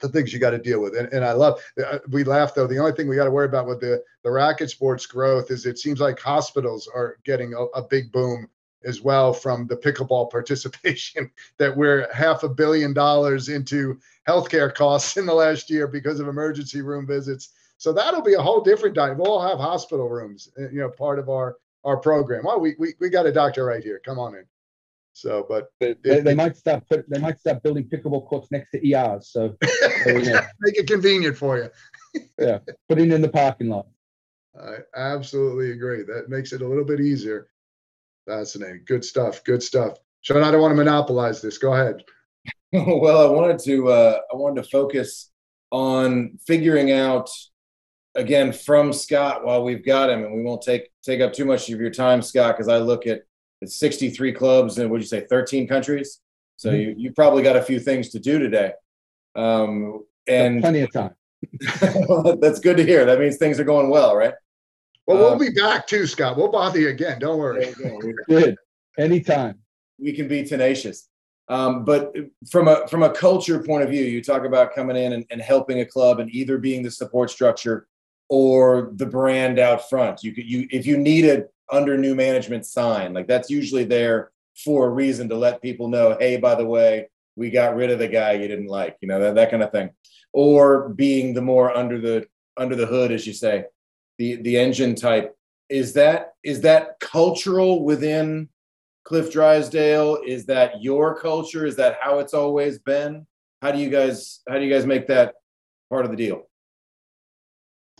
[0.00, 1.60] the things you got to deal with, and, and I love.
[1.76, 2.66] Uh, we laugh though.
[2.66, 5.66] The only thing we got to worry about with the the racket sports growth is
[5.66, 8.48] it seems like hospitals are getting a, a big boom
[8.84, 15.16] as well from the pickleball participation that we're half a billion dollars into healthcare costs
[15.16, 17.50] in the last year because of emergency room visits.
[17.78, 19.18] So that'll be a whole different diet.
[19.18, 22.44] We'll all have hospital rooms, uh, you know, part of our our program.
[22.46, 24.00] Oh, we we, we got a doctor right here.
[24.04, 24.44] Come on in.
[25.14, 28.70] So, but they, they, they might stop put they might stop building pickleball courts next
[28.70, 29.28] to ERs.
[29.28, 32.20] So, so make it convenient for you.
[32.38, 33.86] yeah, putting in the parking lot.
[34.58, 36.02] I absolutely agree.
[36.02, 37.48] That makes it a little bit easier.
[38.26, 38.82] Fascinating.
[38.86, 39.42] Good stuff.
[39.44, 39.98] Good stuff.
[40.20, 41.58] Shaun, I don't want to monopolize this.
[41.58, 42.02] Go ahead.
[42.72, 45.30] well, I wanted to uh, I wanted to focus
[45.70, 47.28] on figuring out
[48.14, 51.68] again from Scott while we've got him, and we won't take take up too much
[51.68, 53.22] of your time, Scott, because I look at
[53.60, 56.20] it's 63 clubs and would you say 13 countries.
[56.56, 56.80] So mm-hmm.
[56.80, 58.72] you you probably got a few things to do today,
[59.34, 61.14] um, and plenty of time.
[62.40, 63.04] that's good to hear.
[63.04, 64.34] That means things are going well, right?
[65.06, 66.36] Well, we'll um, be back too, Scott.
[66.36, 67.18] We'll bother you again.
[67.18, 67.74] Don't worry.
[68.28, 68.56] Good.
[68.98, 69.58] Anytime.
[69.98, 71.08] We can be tenacious.
[71.48, 72.14] Um, but
[72.50, 75.40] from a from a culture point of view, you talk about coming in and, and
[75.40, 77.88] helping a club and either being the support structure
[78.28, 80.22] or the brand out front.
[80.22, 84.30] You could you if you need a under new management sign, like that's usually there
[84.56, 87.98] for a reason to let people know, hey, by the way, we got rid of
[87.98, 89.90] the guy you didn't like, you know, that, that kind of thing.
[90.32, 93.64] Or being the more under the under the hood, as you say,
[94.18, 95.36] the the engine type.
[95.68, 98.48] Is that is that cultural within
[99.04, 100.18] cliff drysdale?
[100.26, 101.66] Is that your culture?
[101.66, 103.26] Is that how it's always been?
[103.60, 105.34] How do you guys how do you guys make that
[105.90, 106.42] part of the deal?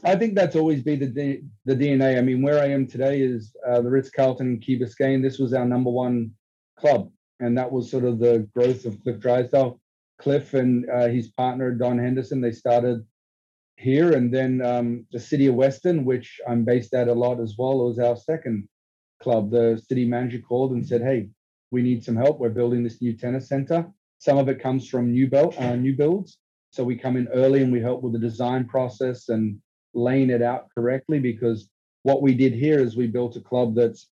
[0.04, 3.54] I think that's always been the, the dna i mean where i am today is
[3.64, 5.22] uh, the ritz-carlton in key biscayne.
[5.22, 6.32] This was our number one
[6.76, 9.80] club and that was sort of the growth of cliff drysdale.
[10.18, 13.04] Cliff and uh, his partner don henderson they started
[13.82, 14.12] here.
[14.12, 17.84] And then um, the city of Weston, which I'm based at a lot as well,
[17.84, 18.68] was our second
[19.20, 19.50] club.
[19.50, 21.28] The city manager called and said, "Hey,
[21.70, 22.38] we need some help.
[22.38, 23.86] We're building this new tennis center.
[24.18, 26.38] Some of it comes from new build, uh, new builds.
[26.70, 29.58] So we come in early and we help with the design process and
[29.94, 31.18] laying it out correctly.
[31.18, 31.68] Because
[32.04, 34.08] what we did here is we built a club that's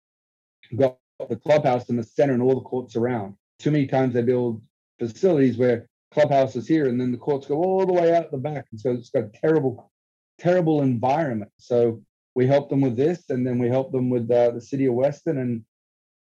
[0.75, 0.97] got
[1.29, 3.35] the clubhouse in the center and all the courts around.
[3.59, 4.61] Too many times they build
[4.99, 8.37] facilities where clubhouse is here, and then the courts go all the way out the
[8.37, 9.91] back, and so it's got a terrible,
[10.39, 11.51] terrible environment.
[11.57, 12.01] So
[12.35, 14.93] we helped them with this, and then we helped them with uh, the city of
[14.93, 15.63] Weston, and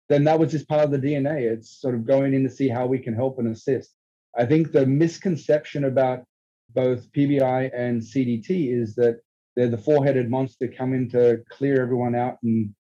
[0.08, 1.42] then that was just part of the DNA.
[1.42, 3.94] It's sort of going in to see how we can help and assist.
[4.36, 6.24] I think the misconception about
[6.74, 9.20] both PBI and CDT is that
[9.56, 12.74] they're the four-headed monster coming to clear everyone out and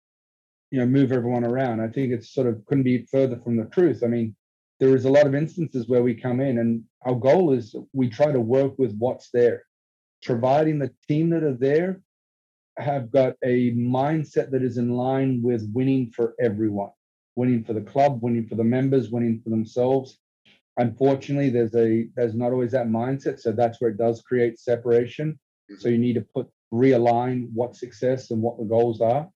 [0.71, 1.81] you know move everyone around.
[1.81, 4.03] I think it's sort of couldn't be further from the truth.
[4.03, 4.35] I mean,
[4.79, 8.09] there is a lot of instances where we come in and our goal is we
[8.09, 9.63] try to work with what's there,
[10.23, 12.01] providing the team that are there
[12.77, 16.91] have got a mindset that is in line with winning for everyone,
[17.35, 20.19] winning for the club, winning for the members, winning for themselves.
[20.77, 25.39] Unfortunately, there's a there's not always that mindset, so that's where it does create separation.
[25.79, 29.27] So you need to put realign what success and what the goals are.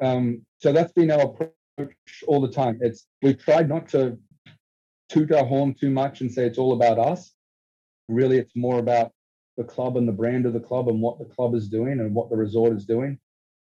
[0.00, 1.92] Um, so that's been our approach
[2.26, 2.78] all the time.
[2.80, 4.18] It's we've tried not to
[5.08, 7.32] toot our horn too much and say it's all about us.
[8.08, 9.12] Really, it's more about
[9.56, 12.14] the club and the brand of the club and what the club is doing and
[12.14, 13.18] what the resort is doing.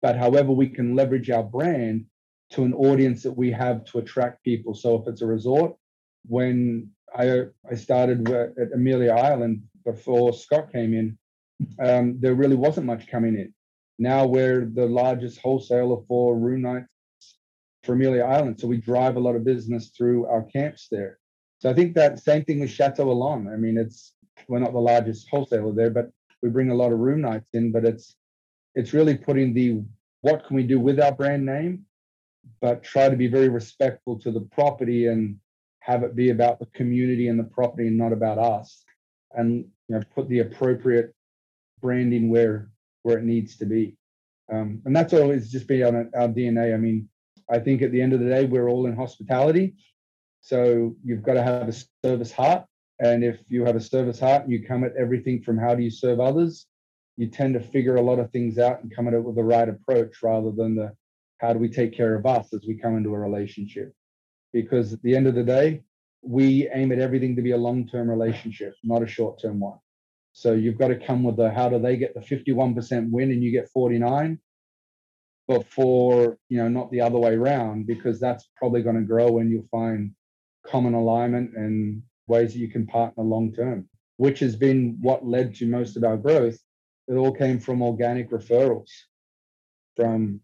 [0.02, 2.06] But however, we can leverage our brand
[2.52, 4.74] to an audience that we have to attract people.
[4.74, 5.76] So if it's a resort,
[6.28, 11.18] when I I started at Amelia Island before Scott came in,
[11.80, 13.54] um, there really wasn't much coming in.
[14.00, 16.88] Now we're the largest wholesaler for room nights
[17.84, 21.18] for Amelia Island, so we drive a lot of business through our camps there.
[21.60, 23.48] So I think that same thing with Chateau Elan.
[23.48, 24.14] I mean, it's
[24.48, 27.72] we're not the largest wholesaler there, but we bring a lot of room nights in.
[27.72, 28.16] But it's
[28.76, 29.82] it's really putting the
[30.22, 31.86] what can we do with our brand name,
[32.62, 35.38] but try to be very respectful to the property and
[35.80, 38.84] have it be about the community and the property and not about us.
[39.32, 41.14] And you know, put the appropriate
[41.82, 42.70] branding where
[43.04, 43.96] where it needs to be.
[44.52, 46.74] Um, and that's always just been our, our DNA.
[46.74, 47.10] I mean,
[47.50, 49.76] I think at the end of the day, we're all in hospitality.
[50.42, 51.74] So you've got to have a
[52.06, 52.66] service heart.
[53.00, 55.84] And if you have a service heart and you come at everything from how do
[55.84, 56.66] you serve others,
[57.18, 59.44] you tend to figure a lot of things out and come at it with the
[59.44, 60.94] right approach rather than the
[61.40, 63.94] how do we take care of us as we come into a relationship.
[64.54, 65.84] Because at the end of the day,
[66.24, 69.78] we aim at everything to be a long-term relationship, not a short-term one.
[70.34, 73.44] So you've got to come with the how do they get the 51% win and
[73.44, 74.40] you get 49
[75.48, 79.50] before, you know, not the other way around, because that's probably going to grow and
[79.50, 80.12] you'll find
[80.70, 85.56] common alignment and ways that you can partner long term, which has been what led
[85.56, 86.58] to most of our growth.
[87.08, 88.90] It all came from organic referrals
[89.96, 90.42] from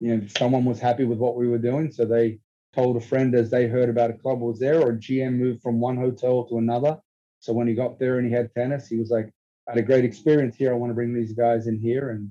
[0.00, 1.90] you know someone was happy with what we were doing.
[1.92, 2.40] So they
[2.74, 5.62] told a friend as they heard about a club was there or a gm moved
[5.62, 6.98] from one hotel to another.
[7.40, 9.30] So when he got there and he had tennis he was like
[9.68, 10.72] I had a great experience here.
[10.72, 12.10] I want to bring these guys in here.
[12.10, 12.30] And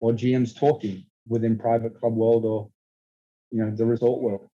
[0.00, 2.68] or gm's talking within private club world or
[3.52, 4.48] you know the resort world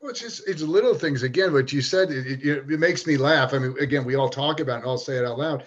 [0.00, 1.52] well, it's just it's little things again.
[1.52, 3.52] What you said, it, it, it, makes me laugh.
[3.52, 5.64] I mean, again, we all talk about, it and I'll say it out loud.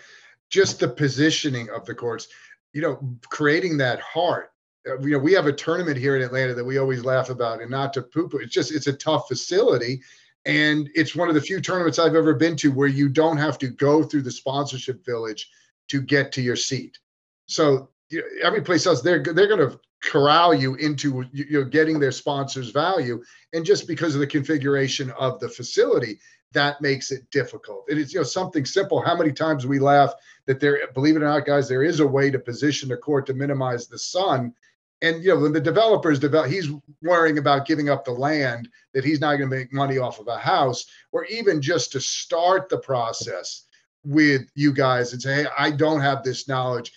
[0.50, 2.28] Just the positioning of the courts,
[2.74, 4.52] you know, creating that heart.
[4.88, 7.62] Uh, you know, we have a tournament here in Atlanta that we always laugh about,
[7.62, 8.34] and not to poop.
[8.36, 10.02] It's just it's a tough facility,
[10.46, 13.60] and it's one of the few tournaments I've ever been to where you don't have
[13.60, 15.50] to go through the sponsorship village
[15.90, 16.98] to get to your seat.
[17.46, 21.64] So you know, every place else, they're they're going to corral you into you know
[21.64, 23.24] getting their sponsors value.
[23.54, 26.20] And just because of the configuration of the facility
[26.54, 27.86] that makes it difficult.
[27.90, 29.02] It is you know something simple.
[29.02, 30.14] How many times we laugh
[30.46, 33.26] that there believe it or not guys there is a way to position the court
[33.28, 34.54] to minimize the sun.
[35.02, 36.70] And you know when the developers develop he's
[37.02, 40.28] worrying about giving up the land that he's not going to make money off of
[40.28, 43.66] a house or even just to start the process
[44.06, 46.92] with you guys and say hey i don't have this knowledge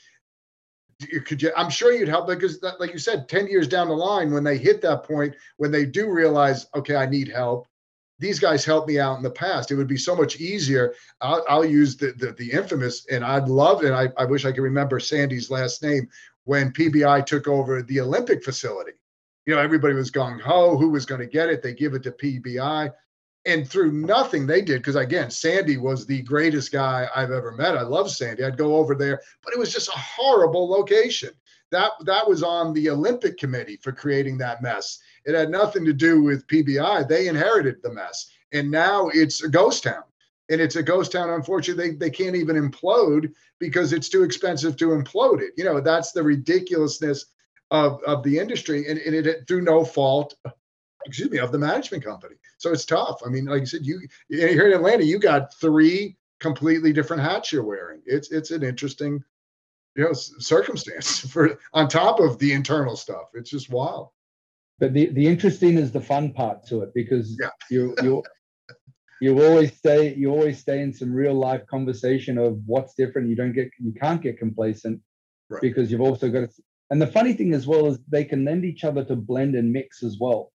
[1.27, 4.33] could you i'm sure you'd help because like you said 10 years down the line
[4.33, 7.69] when they hit that point when they do realize okay i need help
[8.19, 9.71] these guys helped me out in the past.
[9.71, 10.95] It would be so much easier.
[11.21, 14.53] I'll, I'll use the, the, the infamous and i'd love and I, I wish i
[14.53, 16.09] could remember sandy's last name
[16.45, 18.93] when pbi took over the olympic facility.
[19.45, 21.63] You know everybody was going ho who was going to get it?
[21.63, 22.91] They give it to pbi
[23.47, 27.77] and through nothing they did because again sandy was the greatest guy i've ever met.
[27.77, 28.45] I love sandy.
[28.45, 31.31] I'd go over there but it was just a horrible location.
[31.71, 34.99] That that was on the olympic committee for creating that mess.
[35.25, 39.49] It had nothing to do with pbi they inherited the mess and now it's a
[39.49, 40.05] ghost town.
[40.49, 44.77] And it's a ghost town unfortunately they, they can't even implode because it's too expensive
[44.77, 45.53] to implode it.
[45.57, 47.27] You know that's the ridiculousness
[47.73, 50.35] of, of the industry and, and it through no fault
[51.07, 52.35] excuse me, of the management company.
[52.59, 53.21] So it's tough.
[53.25, 57.53] I mean, like you said, you here in Atlanta, you got three completely different hats
[57.53, 58.01] you're wearing.
[58.07, 59.23] It's it's an interesting,
[59.95, 63.29] you know, circumstance for on top of the internal stuff.
[63.35, 64.09] It's just wild.
[64.79, 67.51] But the the interesting is the fun part to it because yeah.
[67.71, 68.23] you you
[69.21, 73.29] you always stay you always stay in some real life conversation of what's different.
[73.29, 75.01] You don't get you can't get complacent
[75.51, 75.61] right.
[75.61, 76.62] because you've also got to.
[76.88, 79.73] And the funny thing as well is they can lend each other to blend and
[79.73, 80.53] mix as well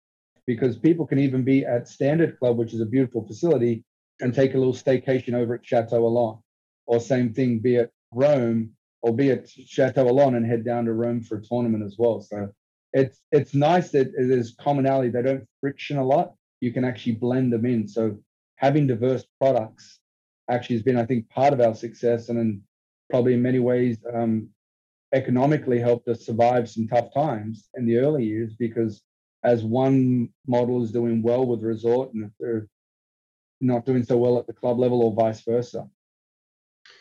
[0.48, 3.84] because people can even be at Standard Club, which is a beautiful facility,
[4.20, 6.38] and take a little staycation over at Chateau Elan.
[6.86, 8.70] Or same thing, be at Rome
[9.02, 12.22] or be at Chateau Elan and head down to Rome for a tournament as well.
[12.22, 12.48] So
[12.94, 15.10] it's it's nice that there's commonality.
[15.10, 16.32] They don't friction a lot.
[16.62, 17.86] You can actually blend them in.
[17.86, 18.16] So
[18.56, 20.00] having diverse products
[20.48, 22.62] actually has been, I think, part of our success, and then
[23.10, 24.48] probably in many ways um,
[25.12, 29.02] economically helped us survive some tough times in the early years because
[29.44, 32.66] as one model is doing well with resort and if they're
[33.60, 35.88] not doing so well at the club level or vice versa.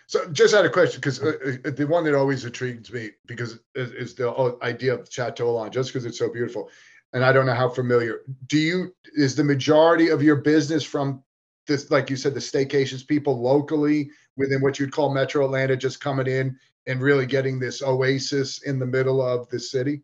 [0.08, 3.60] So just had a question because uh, uh, the one that always intrigues me because
[3.76, 6.70] is, is the idea of Chateau Elan, just because it's so beautiful.
[7.14, 8.22] And I don't know how familiar.
[8.48, 11.24] Do you is the majority of your business from
[11.68, 16.00] this, like you said, the staycations people locally within what you'd call Metro Atlanta, just
[16.00, 20.02] coming in and really getting this oasis in the middle of the city?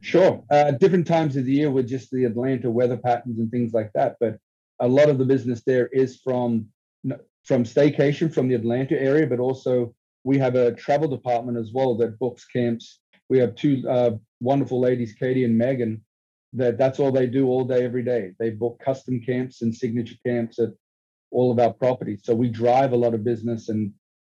[0.00, 0.42] Sure.
[0.50, 3.90] Uh, different times of the year with just the Atlanta weather patterns and things like
[3.94, 4.16] that.
[4.18, 4.38] But
[4.78, 6.66] a lot of the business there is from
[7.44, 9.94] from staycation from the Atlanta area, but also
[10.24, 13.00] we have a travel department as well that books camps.
[13.28, 16.04] We have two uh, wonderful ladies, Katie and Megan,
[16.52, 18.32] that that's all they do all day, every day.
[18.38, 20.70] They book custom camps and signature camps at
[21.30, 22.22] all of our properties.
[22.24, 23.92] So we drive a lot of business and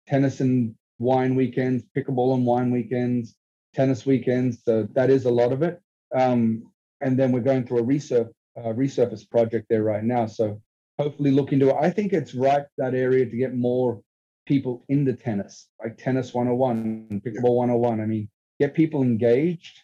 [0.08, 3.36] tennis and wine weekends, pickleball and wine weekends,
[3.76, 4.64] tennis weekends.
[4.64, 5.80] So that is a lot of it.
[6.16, 6.72] Um,
[7.02, 10.26] and then we're going through a resurf, uh, resurface project there right now.
[10.26, 10.62] So
[10.98, 11.76] hopefully look into it.
[11.78, 14.00] I think it's right that area to get more
[14.46, 18.00] people into tennis, like tennis 101, pickleball 101.
[18.00, 19.82] I mean, get people engaged,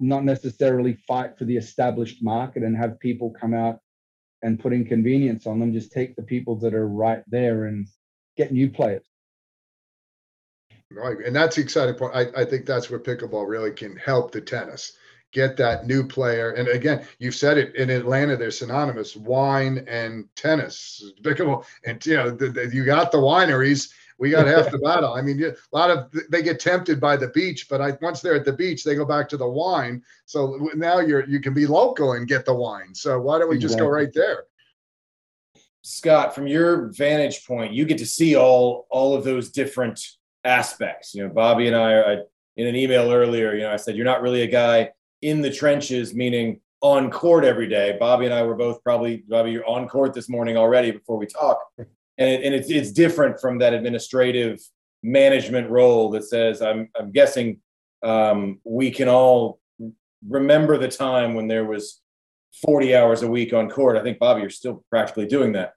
[0.00, 3.78] not necessarily fight for the established market and have people come out
[4.42, 5.72] and put inconvenience on them.
[5.72, 7.86] Just take the people that are right there and
[8.36, 9.07] get new players.
[10.90, 11.18] Right.
[11.18, 12.14] And that's the exciting part.
[12.14, 14.94] I, I think that's where pickleball really can help the tennis
[15.32, 16.52] get that new player.
[16.52, 21.12] And again, you've said it in Atlanta, they're synonymous wine and tennis.
[21.22, 21.66] Pickleball.
[21.84, 23.90] And, you know, the, the, you got the wineries.
[24.18, 25.12] We got half the battle.
[25.12, 28.34] I mean, a lot of they get tempted by the beach, but I, once they're
[28.34, 30.02] at the beach, they go back to the wine.
[30.24, 32.94] So now you're you can be local and get the wine.
[32.94, 34.44] So why don't we just go right there?
[35.82, 40.04] Scott, from your vantage point, you get to see all all of those different
[40.44, 41.14] aspects.
[41.14, 42.16] You know, Bobby and I, I
[42.56, 44.90] in an email earlier, you know, I said you're not really a guy
[45.22, 47.96] in the trenches, meaning on court every day.
[47.98, 51.26] Bobby and I were both probably Bobby, you're on court this morning already before we
[51.26, 54.60] talk, and it, and it's it's different from that administrative
[55.02, 57.60] management role that says I'm I'm guessing
[58.02, 59.60] um, we can all
[60.26, 62.00] remember the time when there was
[62.64, 63.96] 40 hours a week on court.
[63.96, 65.72] I think Bobby, you're still practically doing that.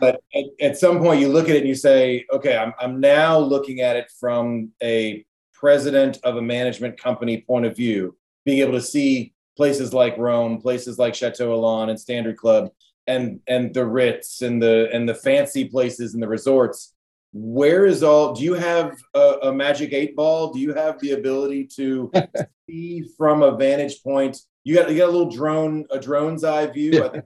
[0.00, 3.00] But at, at some point, you look at it and you say, okay, I'm I'm
[3.00, 8.60] now looking at it from a president of a management company point of view being
[8.60, 12.70] able to see places like Rome, places like Chateau Elan and Standard Club,
[13.06, 16.94] and and the Ritz and the and the fancy places and the resorts.
[17.32, 18.34] Where is all?
[18.34, 20.52] Do you have a, a magic eight ball?
[20.52, 22.10] Do you have the ability to
[22.70, 24.38] see from a vantage point?
[24.64, 27.04] You got you got a little drone, a drone's eye view.
[27.04, 27.24] I think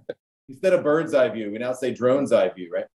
[0.50, 2.86] instead of bird's eye view, we now say drone's eye view, right?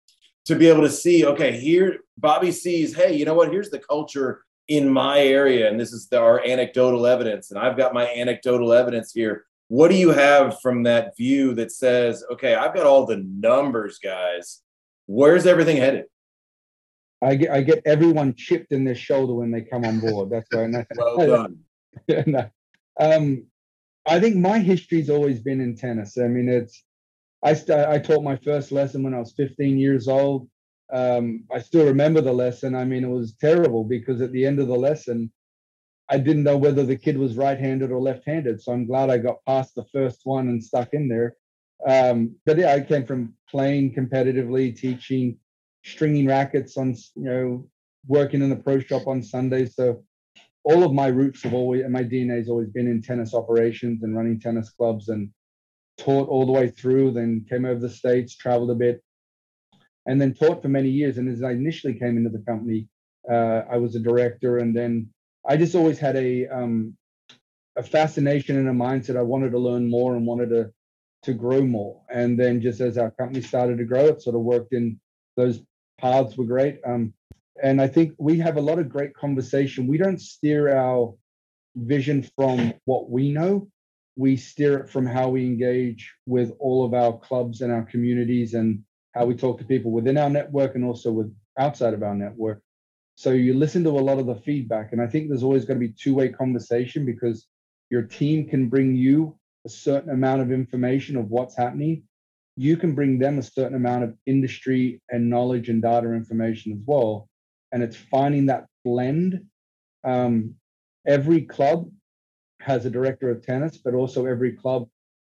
[0.46, 3.52] To be able to see, okay, here Bobby sees, hey, you know what?
[3.52, 7.78] Here's the culture in my area, and this is the, our anecdotal evidence, and I've
[7.78, 9.46] got my anecdotal evidence here.
[9.68, 13.98] What do you have from that view that says, okay, I've got all the numbers,
[13.98, 14.62] guys.
[15.08, 16.06] Where's everything headed?
[17.22, 20.30] I get I get everyone chipped in their shoulder when they come on board.
[20.30, 20.86] That's right.
[20.96, 21.60] well done.
[22.28, 22.50] no.
[23.00, 23.46] um,
[24.06, 26.18] I think my history's always been in tennis.
[26.18, 26.84] I mean, it's
[27.46, 30.50] I st- I taught my first lesson when I was 15 years old
[30.94, 32.76] um, I still remember the lesson.
[32.76, 35.32] I mean, it was terrible because at the end of the lesson,
[36.10, 38.62] I didn't know whether the kid was right-handed or left-handed.
[38.62, 41.36] So I'm glad I got past the first one and stuck in there.
[41.88, 45.40] Um, but yeah, I came from playing competitively, teaching,
[45.84, 47.70] stringing rackets on, you know,
[48.08, 49.76] working in the pro shop on Sundays.
[49.76, 50.04] So
[50.64, 54.04] all of my roots have always, and my DNA has always been in tennis operations
[54.04, 55.30] and running tennis clubs and
[55.98, 57.12] taught all the way through.
[57.12, 59.04] Then came over the states, traveled a bit,
[60.06, 61.18] and then taught for many years.
[61.18, 62.88] And as I initially came into the company,
[63.30, 65.10] uh, I was a director, and then
[65.48, 66.96] I just always had a um,
[67.76, 69.18] a fascination and a mindset.
[69.18, 70.72] I wanted to learn more and wanted to
[71.24, 72.02] to grow more.
[72.10, 75.00] And then just as our company started to grow, it sort of worked in
[75.36, 75.62] those
[76.00, 76.80] paths were great.
[76.86, 77.14] Um,
[77.62, 79.88] and I think we have a lot of great conversation.
[79.88, 81.16] We don't steer our
[81.76, 83.68] vision from what we know.
[84.16, 88.54] We steer it from how we engage with all of our clubs and our communities
[88.54, 92.16] and how we talk to people within our network and also with outside of our
[92.16, 92.62] network.
[93.16, 94.92] So you listen to a lot of the feedback.
[94.92, 97.48] And I think there's always going to be two-way conversation because
[97.90, 102.04] your team can bring you a certain amount of information of what's happening.
[102.58, 106.80] You can bring them a certain amount of industry and knowledge and data information as
[106.86, 107.30] well.
[107.72, 109.46] And it's finding that blend.
[110.04, 110.56] Um,
[111.08, 111.90] every club
[112.66, 114.88] has a director of tennis, but also every club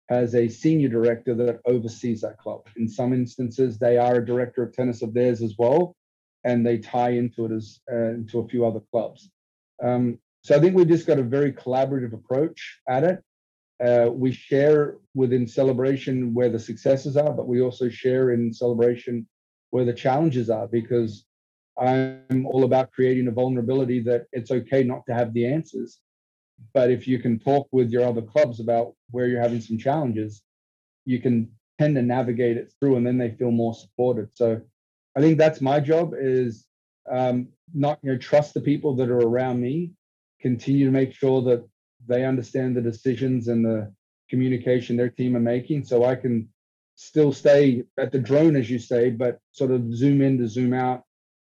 [0.09, 2.61] has a senior director that oversees that club.
[2.77, 5.95] In some instances, they are a director of tennis of theirs as well,
[6.43, 9.29] and they tie into it as uh, into a few other clubs.
[9.83, 13.23] Um, so I think we've just got a very collaborative approach at it.
[13.83, 19.27] Uh, we share within celebration where the successes are, but we also share in celebration
[19.69, 21.25] where the challenges are because
[21.79, 25.99] I'm all about creating a vulnerability that it's okay not to have the answers
[26.73, 30.41] but if you can talk with your other clubs about where you're having some challenges,
[31.05, 31.49] you can
[31.79, 34.29] tend to navigate it through, and then they feel more supported.
[34.33, 34.61] So
[35.15, 36.65] I think that's my job is
[37.09, 39.91] um, not you know trust the people that are around me,
[40.41, 41.67] continue to make sure that
[42.07, 43.93] they understand the decisions and the
[44.29, 46.49] communication their team are making, so I can
[46.95, 50.73] still stay at the drone, as you say, but sort of zoom in to zoom
[50.73, 51.03] out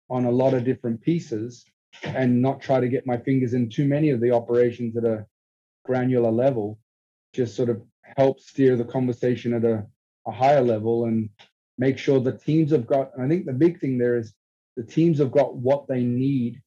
[0.09, 1.65] on a lot of different pieces
[2.03, 5.25] and not try to get my fingers in too many of the operations at a
[5.85, 6.79] granular level,
[7.33, 7.81] just sort of
[8.17, 9.85] help steer the conversation at a,
[10.27, 11.29] a higher level and
[11.77, 14.33] make sure the teams have got, and I think the big thing there is
[14.75, 16.61] the teams have got what they need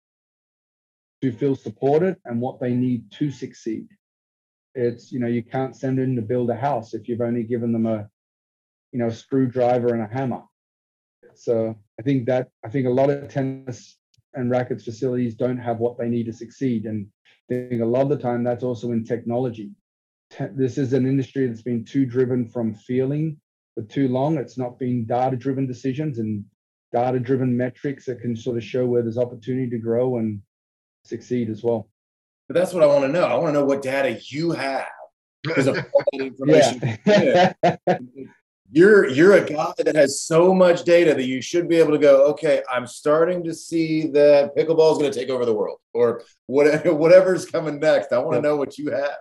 [1.23, 3.89] to feel supported and what they need to succeed.
[4.75, 7.73] It's, you know, you can't send them to build a house if you've only given
[7.73, 8.09] them a,
[8.91, 10.43] you know, a screwdriver and a hammer.
[11.35, 13.97] So I think that I think a lot of tennis
[14.35, 16.85] and rackets facilities don't have what they need to succeed.
[16.87, 17.07] And
[17.51, 19.71] I think a lot of the time that's also in technology.
[20.55, 23.39] This is an industry that's been too driven from feeling
[23.75, 24.39] for too long.
[24.39, 26.45] It's not been data driven decisions and
[26.93, 30.41] data driven metrics that can sort of show where there's opportunity to grow and
[31.05, 31.89] succeed as well.
[32.49, 33.25] But that's what I want to know.
[33.25, 34.89] I want to know what data you have
[35.43, 36.99] because of all that information.
[37.07, 37.77] Yeah.
[38.73, 41.99] you're you're a guy that has so much data that you should be able to
[41.99, 45.79] go okay i'm starting to see that pickleball is going to take over the world
[45.95, 48.13] or whatever, whatever's coming next.
[48.13, 49.19] I want to know what you have.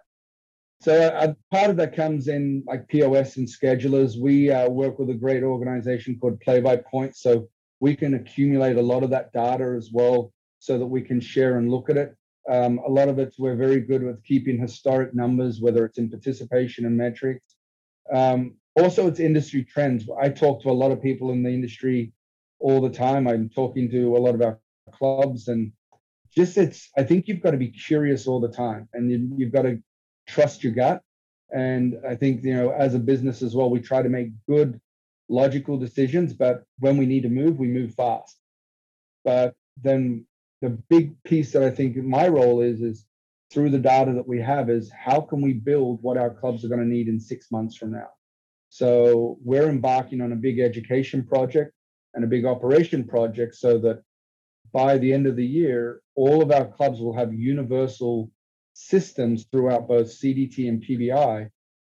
[0.82, 4.20] So uh, part of that comes in like pos and schedulers.
[4.20, 7.48] We uh, work with a great organization called play by point so
[7.80, 11.58] we can accumulate a lot of that data as well so that we can share
[11.58, 12.16] and look at it.
[12.50, 16.10] Um, a lot of it we're very good with keeping historic numbers whether it's in
[16.10, 17.56] participation and metrics.
[18.12, 20.08] Um, also it's industry trends.
[20.20, 22.14] I talk to a lot of people in the industry
[22.60, 23.28] all the time.
[23.28, 24.60] I'm talking to a lot of our
[24.92, 25.72] clubs and
[26.36, 29.52] just it's i think you've got to be curious all the time and you, you've
[29.52, 29.82] got to
[30.28, 31.02] trust your gut.
[31.54, 34.80] And i think you know as a business as well we try to make good
[35.30, 38.38] logical decisions but when we need to move we move fast.
[39.24, 40.26] But then
[40.62, 43.06] the big piece that i think my role is is
[43.52, 46.70] through the data that we have is how can we build what our clubs are
[46.70, 48.10] going to need in six months from now
[48.72, 51.74] so we're embarking on a big education project
[52.14, 54.02] and a big operation project so that
[54.72, 58.32] by the end of the year, all of our clubs will have universal
[58.72, 61.50] systems throughout both CDT and PBI.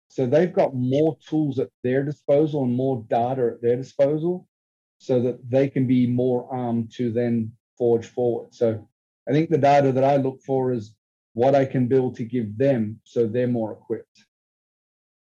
[0.09, 4.47] So they've got more tools at their disposal and more data at their disposal
[4.99, 8.55] so that they can be more armed to then forge forward.
[8.55, 8.89] So
[9.29, 10.95] I think the data that I look for is
[11.33, 14.28] what I can build to give them so they're more equipped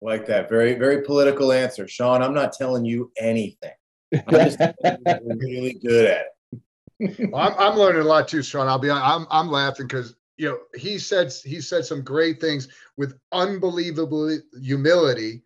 [0.02, 0.50] like that.
[0.50, 1.88] Very, very political answer.
[1.88, 3.74] Shaun, I'm not telling you anything.
[4.28, 4.60] I'm just
[5.26, 6.26] really good at
[7.00, 7.32] it.
[7.32, 8.68] well, I'm, I'm learning a lot too, Shaun.
[8.68, 12.68] I'll be I'm I'm laughing because you know he said he said some great things
[12.98, 15.44] with unbelievable humility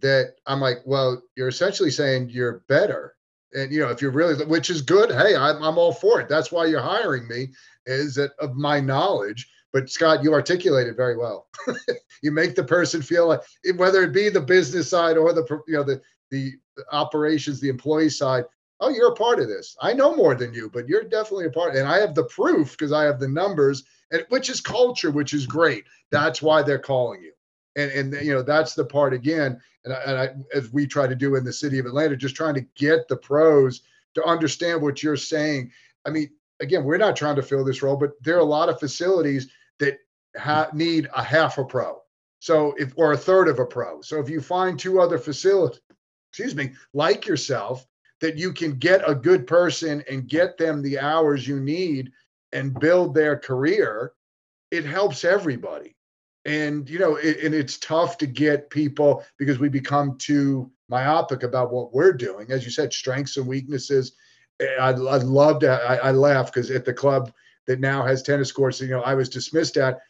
[0.00, 3.14] that I'm like, well, you're essentially saying you're better.
[3.54, 6.28] And you know, if you're really which is good, hey, I'm I'm all for it.
[6.28, 7.48] That's why you're hiring me,
[7.86, 9.48] is that of my knowledge.
[9.74, 11.48] But Scott, you articulate it very well.
[12.22, 13.40] you make the person feel like
[13.74, 16.00] whether it be the business side or the you know the
[16.30, 16.52] the
[16.92, 18.44] operations, the employee side.
[18.78, 19.76] Oh, you're a part of this.
[19.80, 21.74] I know more than you, but you're definitely a part.
[21.74, 25.34] And I have the proof because I have the numbers, and which is culture, which
[25.34, 25.84] is great.
[26.12, 27.32] That's why they're calling you.
[27.74, 29.60] And and you know that's the part again.
[29.84, 32.36] And I, and I, as we try to do in the city of Atlanta, just
[32.36, 33.80] trying to get the pros
[34.14, 35.72] to understand what you're saying.
[36.06, 38.68] I mean, again, we're not trying to fill this role, but there are a lot
[38.68, 39.48] of facilities
[39.80, 39.98] that
[40.36, 42.00] ha- need a half a pro.
[42.40, 44.02] So if or a third of a pro.
[44.02, 45.80] So if you find two other facilities,
[46.30, 47.86] excuse me, like yourself,
[48.20, 52.12] that you can get a good person and get them the hours you need
[52.52, 54.12] and build their career,
[54.70, 55.96] it helps everybody.
[56.44, 61.42] And you know, it, and it's tough to get people because we become too myopic
[61.42, 62.50] about what we're doing.
[62.50, 64.12] As you said, strengths and weaknesses.
[64.60, 65.70] Eh, I'd, I'd love to.
[65.70, 67.32] I, I laugh because at the club
[67.66, 68.80] that now has tennis courts.
[68.80, 70.00] You know, I was dismissed at.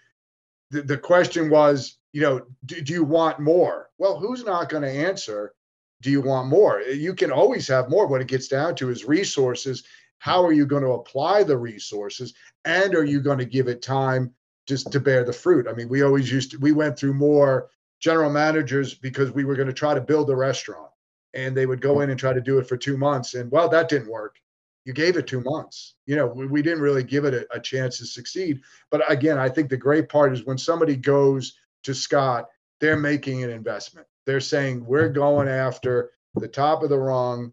[0.70, 3.90] The, the question was, you know, do, do you want more?
[3.98, 5.52] Well, who's not going to answer?
[6.00, 6.80] Do you want more?
[6.80, 8.06] You can always have more.
[8.06, 9.84] What it gets down to is resources.
[10.18, 12.34] How are you going to apply the resources?
[12.64, 14.32] And are you going to give it time
[14.66, 15.66] just to bear the fruit?
[15.68, 17.68] I mean, we always used to, we went through more
[18.00, 20.90] general managers because we were going to try to build a restaurant
[21.34, 23.34] and they would go in and try to do it for two months.
[23.34, 24.36] And well, that didn't work
[24.84, 25.94] you gave it two months.
[26.06, 28.60] You know, we, we didn't really give it a, a, chance to succeed.
[28.90, 32.46] But again, I think the great part is when somebody goes to Scott,
[32.80, 34.06] they're making an investment.
[34.26, 37.52] They're saying, we're going after the top of the rung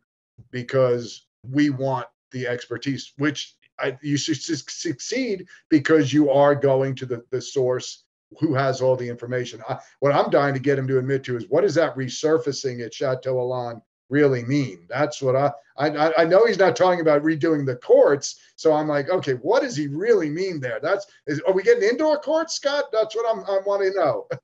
[0.52, 7.06] because we want the expertise, which I, you should succeed because you are going to
[7.06, 8.04] the, the source
[8.40, 9.62] who has all the information.
[9.68, 12.84] I, what I'm dying to get him to admit to is what is that resurfacing
[12.86, 14.86] at Chateau Elan really mean?
[14.90, 18.40] That's what I, I, I know he's not talking about redoing the courts.
[18.58, 20.80] So I'm like, okay, what does he really mean there?
[20.80, 22.86] That's, is, are we getting indoor courts, Scott?
[22.92, 24.28] That's what I'm, I want to know.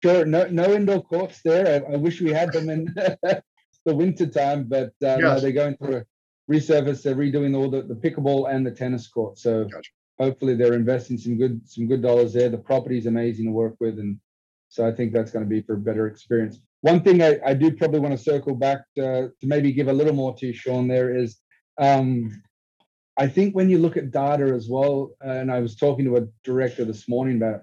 [0.00, 0.24] Sure.
[0.24, 1.84] No, no indoor courts there.
[1.84, 2.94] I, I wish we had them in,
[3.84, 5.20] the winter time, but uh, yes.
[5.20, 6.04] no, they're going through a
[6.48, 7.02] resurface.
[7.02, 9.38] They're redoing all the, the pickleball and the tennis court.
[9.38, 9.90] So gotcha.
[10.18, 12.48] hopefully they're investing some good some good dollars there.
[12.48, 14.20] The property is amazing to work with, and
[14.68, 16.60] so I think that's going to be for a better experience.
[16.82, 19.92] One thing I, I do probably want to circle back to, to maybe give a
[19.92, 21.38] little more to Shaun there is
[21.80, 22.42] um,
[23.18, 26.28] I think when you look at data as well, and I was talking to a
[26.44, 27.62] director this morning about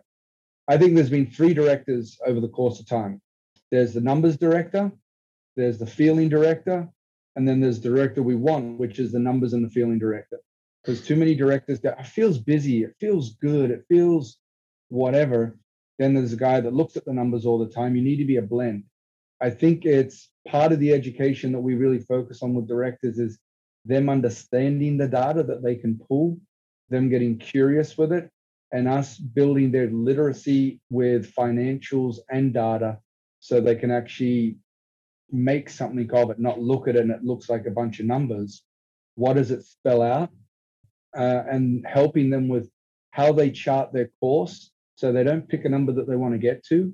[0.68, 3.22] I think there's been three directors over the course of time.
[3.72, 4.92] There's the numbers director,
[5.56, 6.90] there's the feeling director,
[7.36, 10.40] and then there's the director we want, which is the numbers and the feeling director.
[10.84, 14.38] Because too many directors go, it feels busy, it feels good, it feels
[14.90, 15.58] whatever.
[16.00, 17.96] Then there's a guy that looks at the numbers all the time.
[17.96, 18.84] You need to be a blend.
[19.42, 23.38] I think it's part of the education that we really focus on with directors is
[23.86, 26.40] them understanding the data that they can pull,
[26.90, 28.30] them getting curious with it,
[28.72, 32.98] and us building their literacy with financials and data
[33.40, 34.58] so they can actually
[35.32, 38.06] make something of it, not look at it and it looks like a bunch of
[38.06, 38.64] numbers.
[39.16, 40.30] What does it spell out?
[41.18, 42.70] Uh, and helping them with
[43.12, 46.38] how they chart their course so they don't pick a number that they want to
[46.38, 46.94] get to,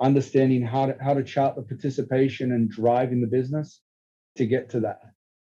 [0.00, 3.80] understanding how to, how to chart the participation and driving the business
[4.36, 5.00] to get to that.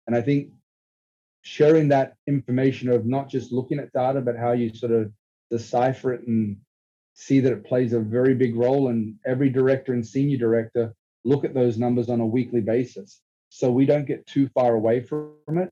[0.08, 0.50] And I think
[1.42, 5.12] sharing that information of not just looking at data, but how you sort of
[5.52, 6.58] decipher it and
[7.14, 8.90] see that it plays a very big role.
[8.90, 10.94] And every director and senior director
[11.24, 13.22] look at those numbers on a weekly basis.
[13.50, 15.70] So we don't get too far away from it.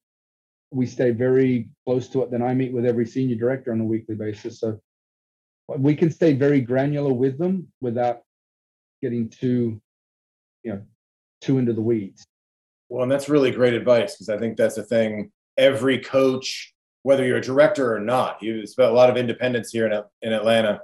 [0.72, 2.32] We stay very close to it.
[2.32, 4.60] Then I meet with every senior director on a weekly basis.
[4.60, 4.80] So
[5.68, 8.22] we can stay very granular with them without
[9.04, 9.82] getting too,
[10.64, 10.82] you know,
[11.42, 12.26] too into the weeds.
[12.88, 16.74] Well, and that's really great advice because I think that's the thing every coach,
[17.04, 20.34] whether you're a director or not, you spent a lot of independence here in, in
[20.34, 20.82] Atlanta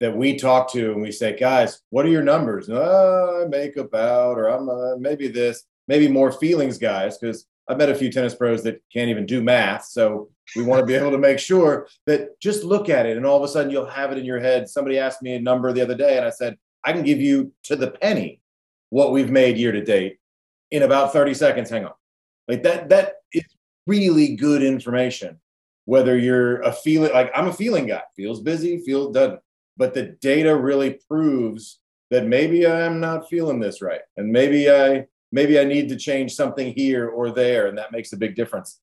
[0.00, 2.70] that we talk to and we say, guys, what are your numbers?
[2.70, 7.76] Oh, I make about, or I'm uh, maybe this, maybe more feelings guys, because I've
[7.76, 9.84] met a few tennis pros that can't even do math.
[9.84, 13.26] So we want to be able to make sure that just look at it and
[13.26, 14.68] all of a sudden you'll have it in your head.
[14.68, 16.56] Somebody asked me a number the other day and I said,
[16.88, 18.40] I can give you to the penny
[18.88, 20.16] what we've made year to date
[20.70, 21.68] in about 30 seconds.
[21.68, 21.92] Hang on.
[22.48, 23.44] Like that, that is
[23.86, 25.38] really good information.
[25.84, 29.38] Whether you're a feeling like I'm a feeling guy, feels busy, feels done,
[29.76, 31.80] but the data really proves
[32.10, 36.34] that maybe I'm not feeling this right, and maybe I maybe I need to change
[36.34, 38.80] something here or there, and that makes a big difference.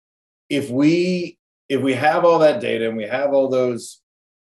[0.50, 1.38] If we
[1.70, 4.02] if we have all that data and we have all those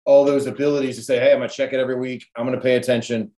[0.07, 2.77] all those abilities to say, hey, I'm gonna check it every week, I'm gonna pay
[2.77, 3.33] attention.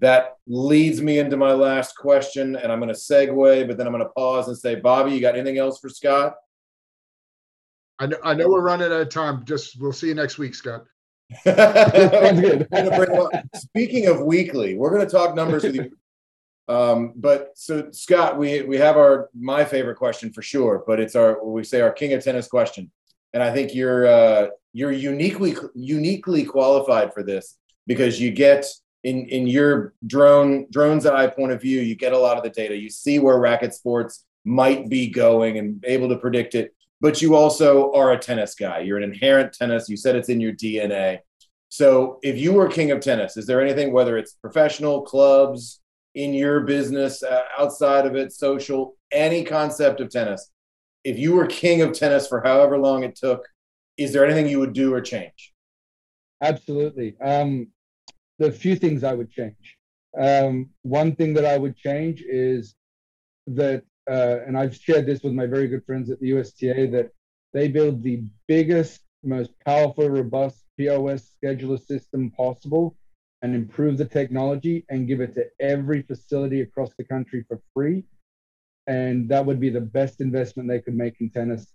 [0.00, 4.06] That leads me into my last question, and I'm gonna segue, but then I'm gonna
[4.06, 6.34] pause and say, Bobby, you got anything else for Scott?
[7.98, 9.44] I know, I know we're running out of time.
[9.44, 10.84] Just we'll see you next week, Scott.
[13.56, 15.90] Speaking of weekly, we're going to talk numbers with you.
[16.66, 21.14] Um, but so Scott, we we have our my favorite question for sure, but it's
[21.14, 22.90] our we say our king of tennis question,
[23.34, 28.64] and I think you're uh, you're uniquely uniquely qualified for this because you get
[29.04, 32.50] in in your drone drone's eye point of view, you get a lot of the
[32.50, 32.76] data.
[32.76, 36.74] You see where racket sports might be going and able to predict it
[37.04, 38.78] but you also are a tennis guy.
[38.78, 39.90] You're an inherent tennis.
[39.90, 41.18] You said it's in your DNA.
[41.68, 45.82] So if you were king of tennis, is there anything, whether it's professional, clubs,
[46.14, 50.50] in your business, uh, outside of it, social, any concept of tennis,
[51.04, 53.46] if you were king of tennis for however long it took,
[53.98, 55.52] is there anything you would do or change?
[56.40, 57.16] Absolutely.
[57.20, 57.68] Um,
[58.38, 59.76] the few things I would change.
[60.18, 62.74] Um, one thing that I would change is
[63.46, 67.10] that uh, and I've shared this with my very good friends at the USTA, that
[67.52, 72.96] they build the biggest, most powerful, robust POS scheduler system possible
[73.42, 78.04] and improve the technology and give it to every facility across the country for free.
[78.86, 81.72] And that would be the best investment they could make in tennis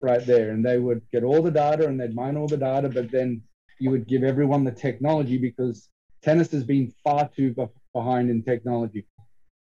[0.00, 0.50] right there.
[0.50, 3.42] And they would get all the data and they'd mine all the data, but then
[3.80, 5.88] you would give everyone the technology because
[6.24, 7.54] tennis has been far too
[7.92, 9.06] behind in technology.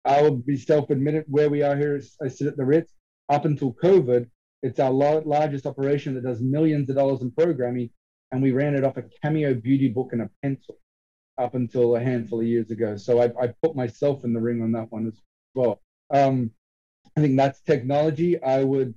[0.05, 2.01] I will be self-admitted where we are here.
[2.23, 2.93] I sit at the Ritz.
[3.29, 4.29] Up until COVID,
[4.63, 7.91] it's our largest operation that does millions of dollars in programming,
[8.31, 10.77] and we ran it off a Cameo beauty book and a pencil
[11.37, 12.97] up until a handful of years ago.
[12.97, 15.21] So I, I put myself in the ring on that one as
[15.55, 15.83] well.
[16.11, 16.53] Um,
[17.17, 18.41] I think that's technology.
[18.43, 18.95] I would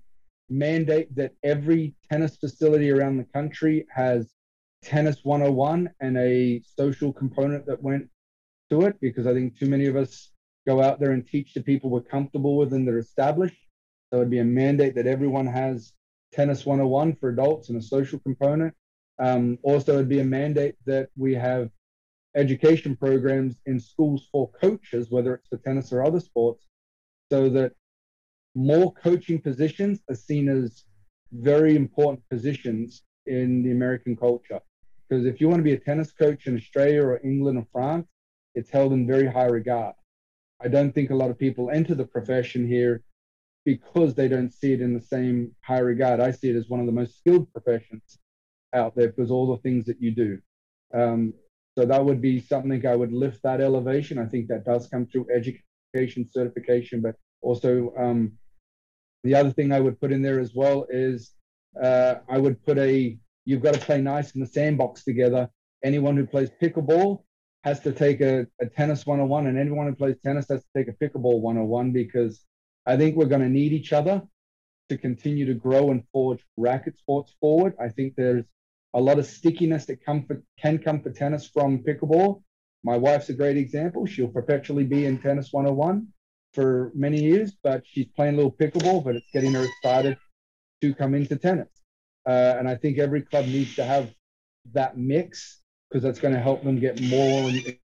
[0.50, 4.34] mandate that every tennis facility around the country has
[4.82, 8.10] tennis 101 and a social component that went
[8.70, 10.32] to it because I think too many of us
[10.68, 13.58] go out there and teach the people we're comfortable with and that are established.
[14.12, 15.94] So it'd be a mandate that everyone has
[16.32, 18.74] Tennis 101 for adults and a social component.
[19.20, 21.70] Um, also, it'd be a mandate that we have
[22.36, 26.68] education programs in schools for coaches, whether it's for tennis or other sports,
[27.32, 27.74] so that
[28.56, 30.84] more coaching positions are seen as
[31.32, 34.60] very important positions in the American culture.
[35.10, 38.08] Because if you want to be a tennis coach in Australia or England or France,
[38.56, 39.96] it's held in very high regard.
[40.62, 43.02] I don't think a lot of people enter the profession here
[43.66, 46.20] because they don't see it in the same high regard.
[46.20, 48.20] I see it as one of the most skilled professions
[48.74, 50.40] out there because all the things that you do.
[50.94, 51.34] Um,
[51.78, 54.18] so that would be something I would lift that elevation.
[54.18, 58.34] I think that does come through education certification, but also um,
[59.24, 61.32] the other thing I would put in there as well is
[61.82, 63.18] uh, I would put a
[63.50, 65.50] you've got to play nice in the sandbox together.
[65.84, 67.24] Anyone who plays pickleball
[67.64, 70.88] has to take a, a tennis 101, and anyone who plays tennis has to take
[70.88, 72.46] a pickleball 101 because
[72.86, 74.22] I think we're going to need each other
[74.90, 77.74] to continue to grow and forge racket sports forward.
[77.82, 78.46] I think there's
[78.94, 82.44] a lot of stickiness that come for, can come for tennis from pickleball.
[82.84, 84.06] My wife's a great example.
[84.06, 86.08] She'll perpetually be in tennis 101
[86.54, 90.18] for many years, but she's playing a little pickleball, but it's getting her excited
[90.82, 91.79] to come into tennis.
[92.30, 94.14] Uh, and I think every club needs to have
[94.74, 97.50] that mix because that's going to help them get more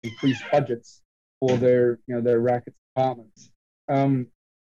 [0.04, 1.02] increased budgets
[1.40, 3.50] for their, you know, their rackets departments.
[3.88, 4.28] Um,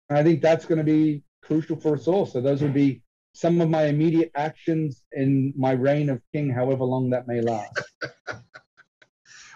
[0.08, 2.24] and I think that's going to be crucial for us all.
[2.24, 3.02] So those would be
[3.34, 7.82] some of my immediate actions in my reign of king, however long that may last.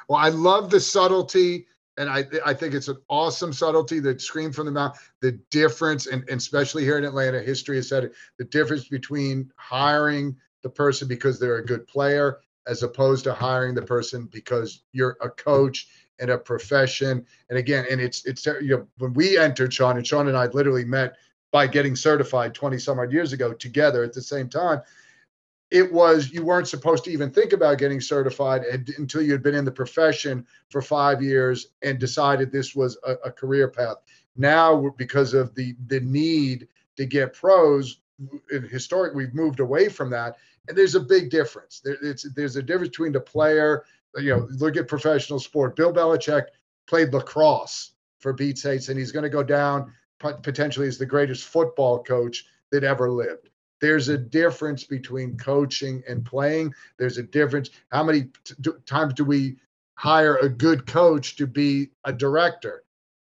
[0.07, 1.67] well, I love the subtlety
[1.97, 4.99] and I I think it's an awesome subtlety that screamed from the mouth.
[5.21, 9.53] The difference, and, and especially here in Atlanta, history has said it, the difference between
[9.57, 14.83] hiring the person because they're a good player as opposed to hiring the person because
[14.93, 15.89] you're a coach
[16.19, 17.25] and a profession.
[17.51, 20.47] And again, and it's it's you know when we entered Shaun and Shaun and I
[20.47, 21.17] literally met
[21.53, 24.83] by getting certified 20 some odd years ago together at the same time
[25.75, 28.63] it was you weren't supposed to even think about getting certified
[28.97, 33.15] until you had been in the profession for five years and decided this was a,
[33.25, 33.97] a career path.
[34.37, 37.99] Now, because of the the need to get pros,
[38.71, 40.37] historic, we've moved away from that,
[40.69, 41.81] and there's a big difference.
[41.81, 41.97] There,
[42.37, 43.85] there's a difference between the player.
[44.17, 45.75] You know, look at professional sport.
[45.75, 46.45] Bill Belichick
[46.87, 51.45] played lacrosse for Beats sakes, and he's going to go down potentially as the greatest
[51.47, 53.51] football coach that ever lived
[53.85, 56.73] there's a difference between coaching and playing.
[56.97, 57.69] There's a difference.
[57.93, 59.57] How many t- times do we
[59.95, 62.85] hire a good coach to be a director?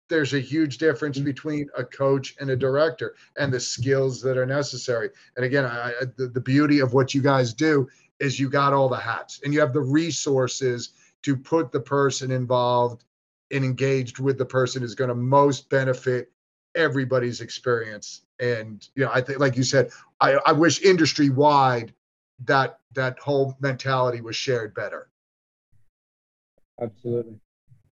[0.08, 1.26] There's a huge difference mm-hmm.
[1.26, 5.10] between a coach and a director and the skills that are necessary.
[5.36, 7.88] And again, I, the, the beauty of what you guys do
[8.18, 10.90] is you got all the hats and you have the resources
[11.22, 13.04] to put the person involved
[13.52, 16.32] and engaged with the person is going to most benefit
[16.78, 18.22] everybody's experience.
[18.40, 21.92] And you know, I think, like you said, I, I wish industry wide
[22.44, 25.08] that that whole mentality was shared better.
[26.80, 27.40] Absolutely.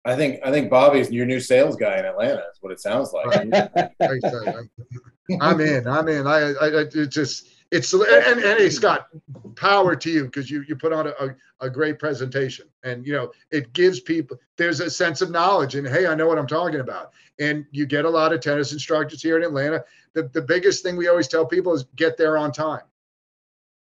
[0.04, 2.42] I think I think Bobby's your new sales guy in Atlanta.
[2.52, 3.26] Is what it sounds like.
[5.40, 5.88] I'm in.
[5.88, 6.26] I'm in.
[6.26, 9.08] I, I, it just it's and, and, hey Scott,
[9.56, 13.12] power to you because you you put on a, a, a, great presentation and you
[13.12, 16.46] know it gives people there's a sense of knowledge and hey I know what I'm
[16.46, 19.84] talking about and you get a lot of tennis instructors here in Atlanta.
[20.12, 22.82] The the biggest thing we always tell people is get there on time.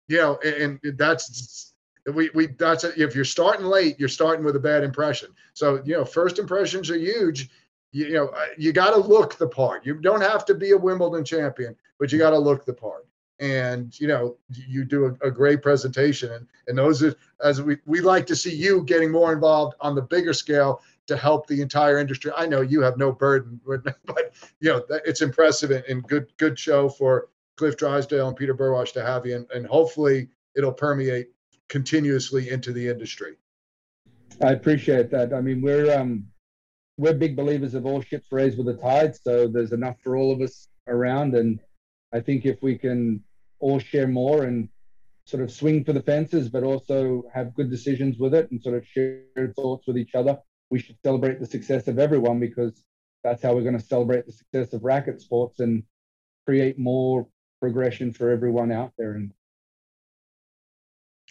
[0.07, 1.73] You know, and, and that's
[2.13, 5.29] we we that's a, if you're starting late, you're starting with a bad impression.
[5.53, 7.49] So you know, first impressions are huge.
[7.91, 9.85] You, you know, uh, you got to look the part.
[9.85, 13.05] You don't have to be a Wimbledon champion, but you got to look the part
[13.39, 16.31] and you know you do a, a, great presentation.
[16.31, 19.95] And and those are as we we like to see you getting more involved on
[19.95, 22.31] the bigger scale to help the entire industry.
[22.35, 26.89] I know you have no burden but you know it's impressive and, good good show
[26.89, 29.35] for cliff drysdale and peter burwash to have you.
[29.35, 31.29] And, and hopefully it'll permeate
[31.69, 33.35] continuously into the industry.
[34.41, 35.33] I appreciate that.
[35.33, 36.27] I mean we're um
[36.97, 39.15] we're big believers of all ships raised with the tide.
[39.15, 41.33] So there's enough for all of us around.
[41.33, 41.59] And
[42.13, 43.23] I think if we can
[43.59, 44.69] all share more and
[45.25, 48.75] sort of swing for the fences, but also have good decisions with it and sort
[48.75, 49.23] of share
[49.55, 50.37] thoughts with each other.
[50.69, 52.83] We should celebrate the success of everyone because
[53.23, 55.83] that's how we're going to celebrate the success of racket sports and
[56.45, 57.27] create more
[57.61, 59.13] progression for everyone out there.
[59.13, 59.33] And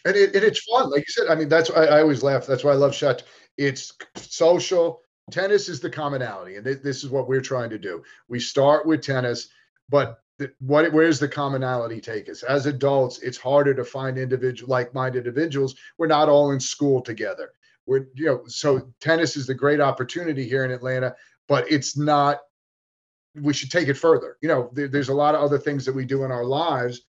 [0.05, 1.27] and, it, and it's fun, like you said.
[1.29, 2.45] I mean, that's why I always laugh.
[2.45, 3.23] That's why I love shot.
[3.57, 5.01] It's social.
[5.31, 8.03] Tennis is the commonality, and this is what we're trying to do.
[8.27, 9.47] We start with tennis,
[9.87, 10.19] but
[10.59, 12.43] what where's the commonality take us?
[12.43, 15.75] As adults it's harder to find individual like-minded individuals.
[15.97, 17.51] We're not all in school together.
[17.85, 21.15] We're you know so tennis is the great opportunity here in atlanta
[21.47, 22.39] but it's not
[23.35, 24.37] we should take it further.
[24.41, 27.01] You know there, there's a lot of other things that we do in our lives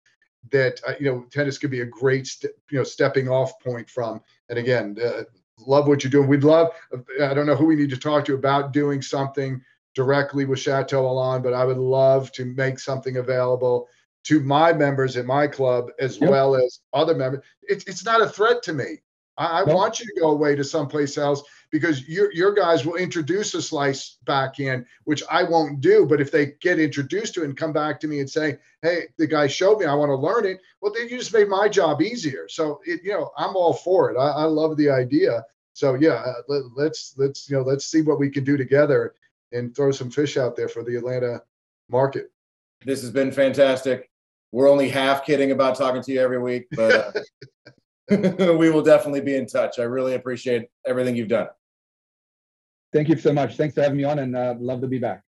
[0.51, 3.89] that uh, you know tennis could be a great st- you know stepping off point
[3.91, 4.21] from.
[4.49, 5.23] And again uh,
[5.67, 6.29] love what you're doing.
[6.29, 6.73] We'd love
[7.21, 9.61] i don't know who we need to talk to about doing something
[9.95, 13.89] directly with Chateau Elan, but I would love to make something available
[14.25, 16.31] to my members in my club as yep.
[16.31, 17.45] well as other members.
[17.63, 19.03] It's it's not a threat to me.
[19.39, 22.97] I, I want you to go away to someplace else because your your guys will
[22.97, 26.07] introduce a slice back in, which I won't do.
[26.07, 29.09] But if they get introduced to it and come back to me and say, "Hey,
[29.17, 31.69] the guy showed me, I want to learn it," well, then you just made my
[31.69, 32.47] job easier.
[32.49, 34.19] So it, you know, I'm all for it.
[34.19, 35.45] I, I love the idea.
[35.73, 39.15] So yeah, uh, let, let's let's you know let's see what we can do together
[39.53, 41.43] and throw some fish out there for the Atlanta
[41.89, 42.31] market.
[42.85, 44.11] This has been fantastic.
[44.51, 47.17] We're only half kidding about talking to you every week, but
[48.11, 48.11] uh,
[48.59, 49.79] we will definitely be in touch.
[49.79, 51.49] I really appreciate everything you've done.
[52.93, 53.57] Thank you so much.
[53.57, 55.23] Thanks for having me on, and uh, love to be back.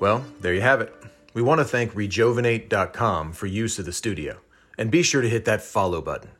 [0.00, 0.92] Well, there you have it.
[1.32, 4.40] We want to thank regeovinate.com for use of the studio.
[4.76, 6.30] And be sure to hit that follow button.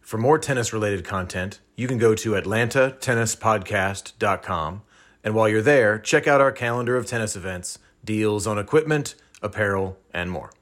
[0.00, 4.82] For more tennis related content, you can go to atlantatennispodcast.com
[5.24, 9.98] and while you're there, check out our calendar of tennis events, deals on equipment, apparel,
[10.12, 10.52] and more.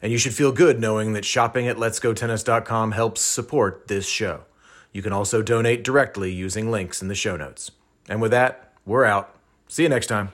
[0.00, 4.44] And you should feel good knowing that shopping at letsgotennis.com helps support this show.
[4.92, 7.70] You can also donate directly using links in the show notes.
[8.08, 9.36] And with that, we're out.
[9.68, 10.32] See you next time.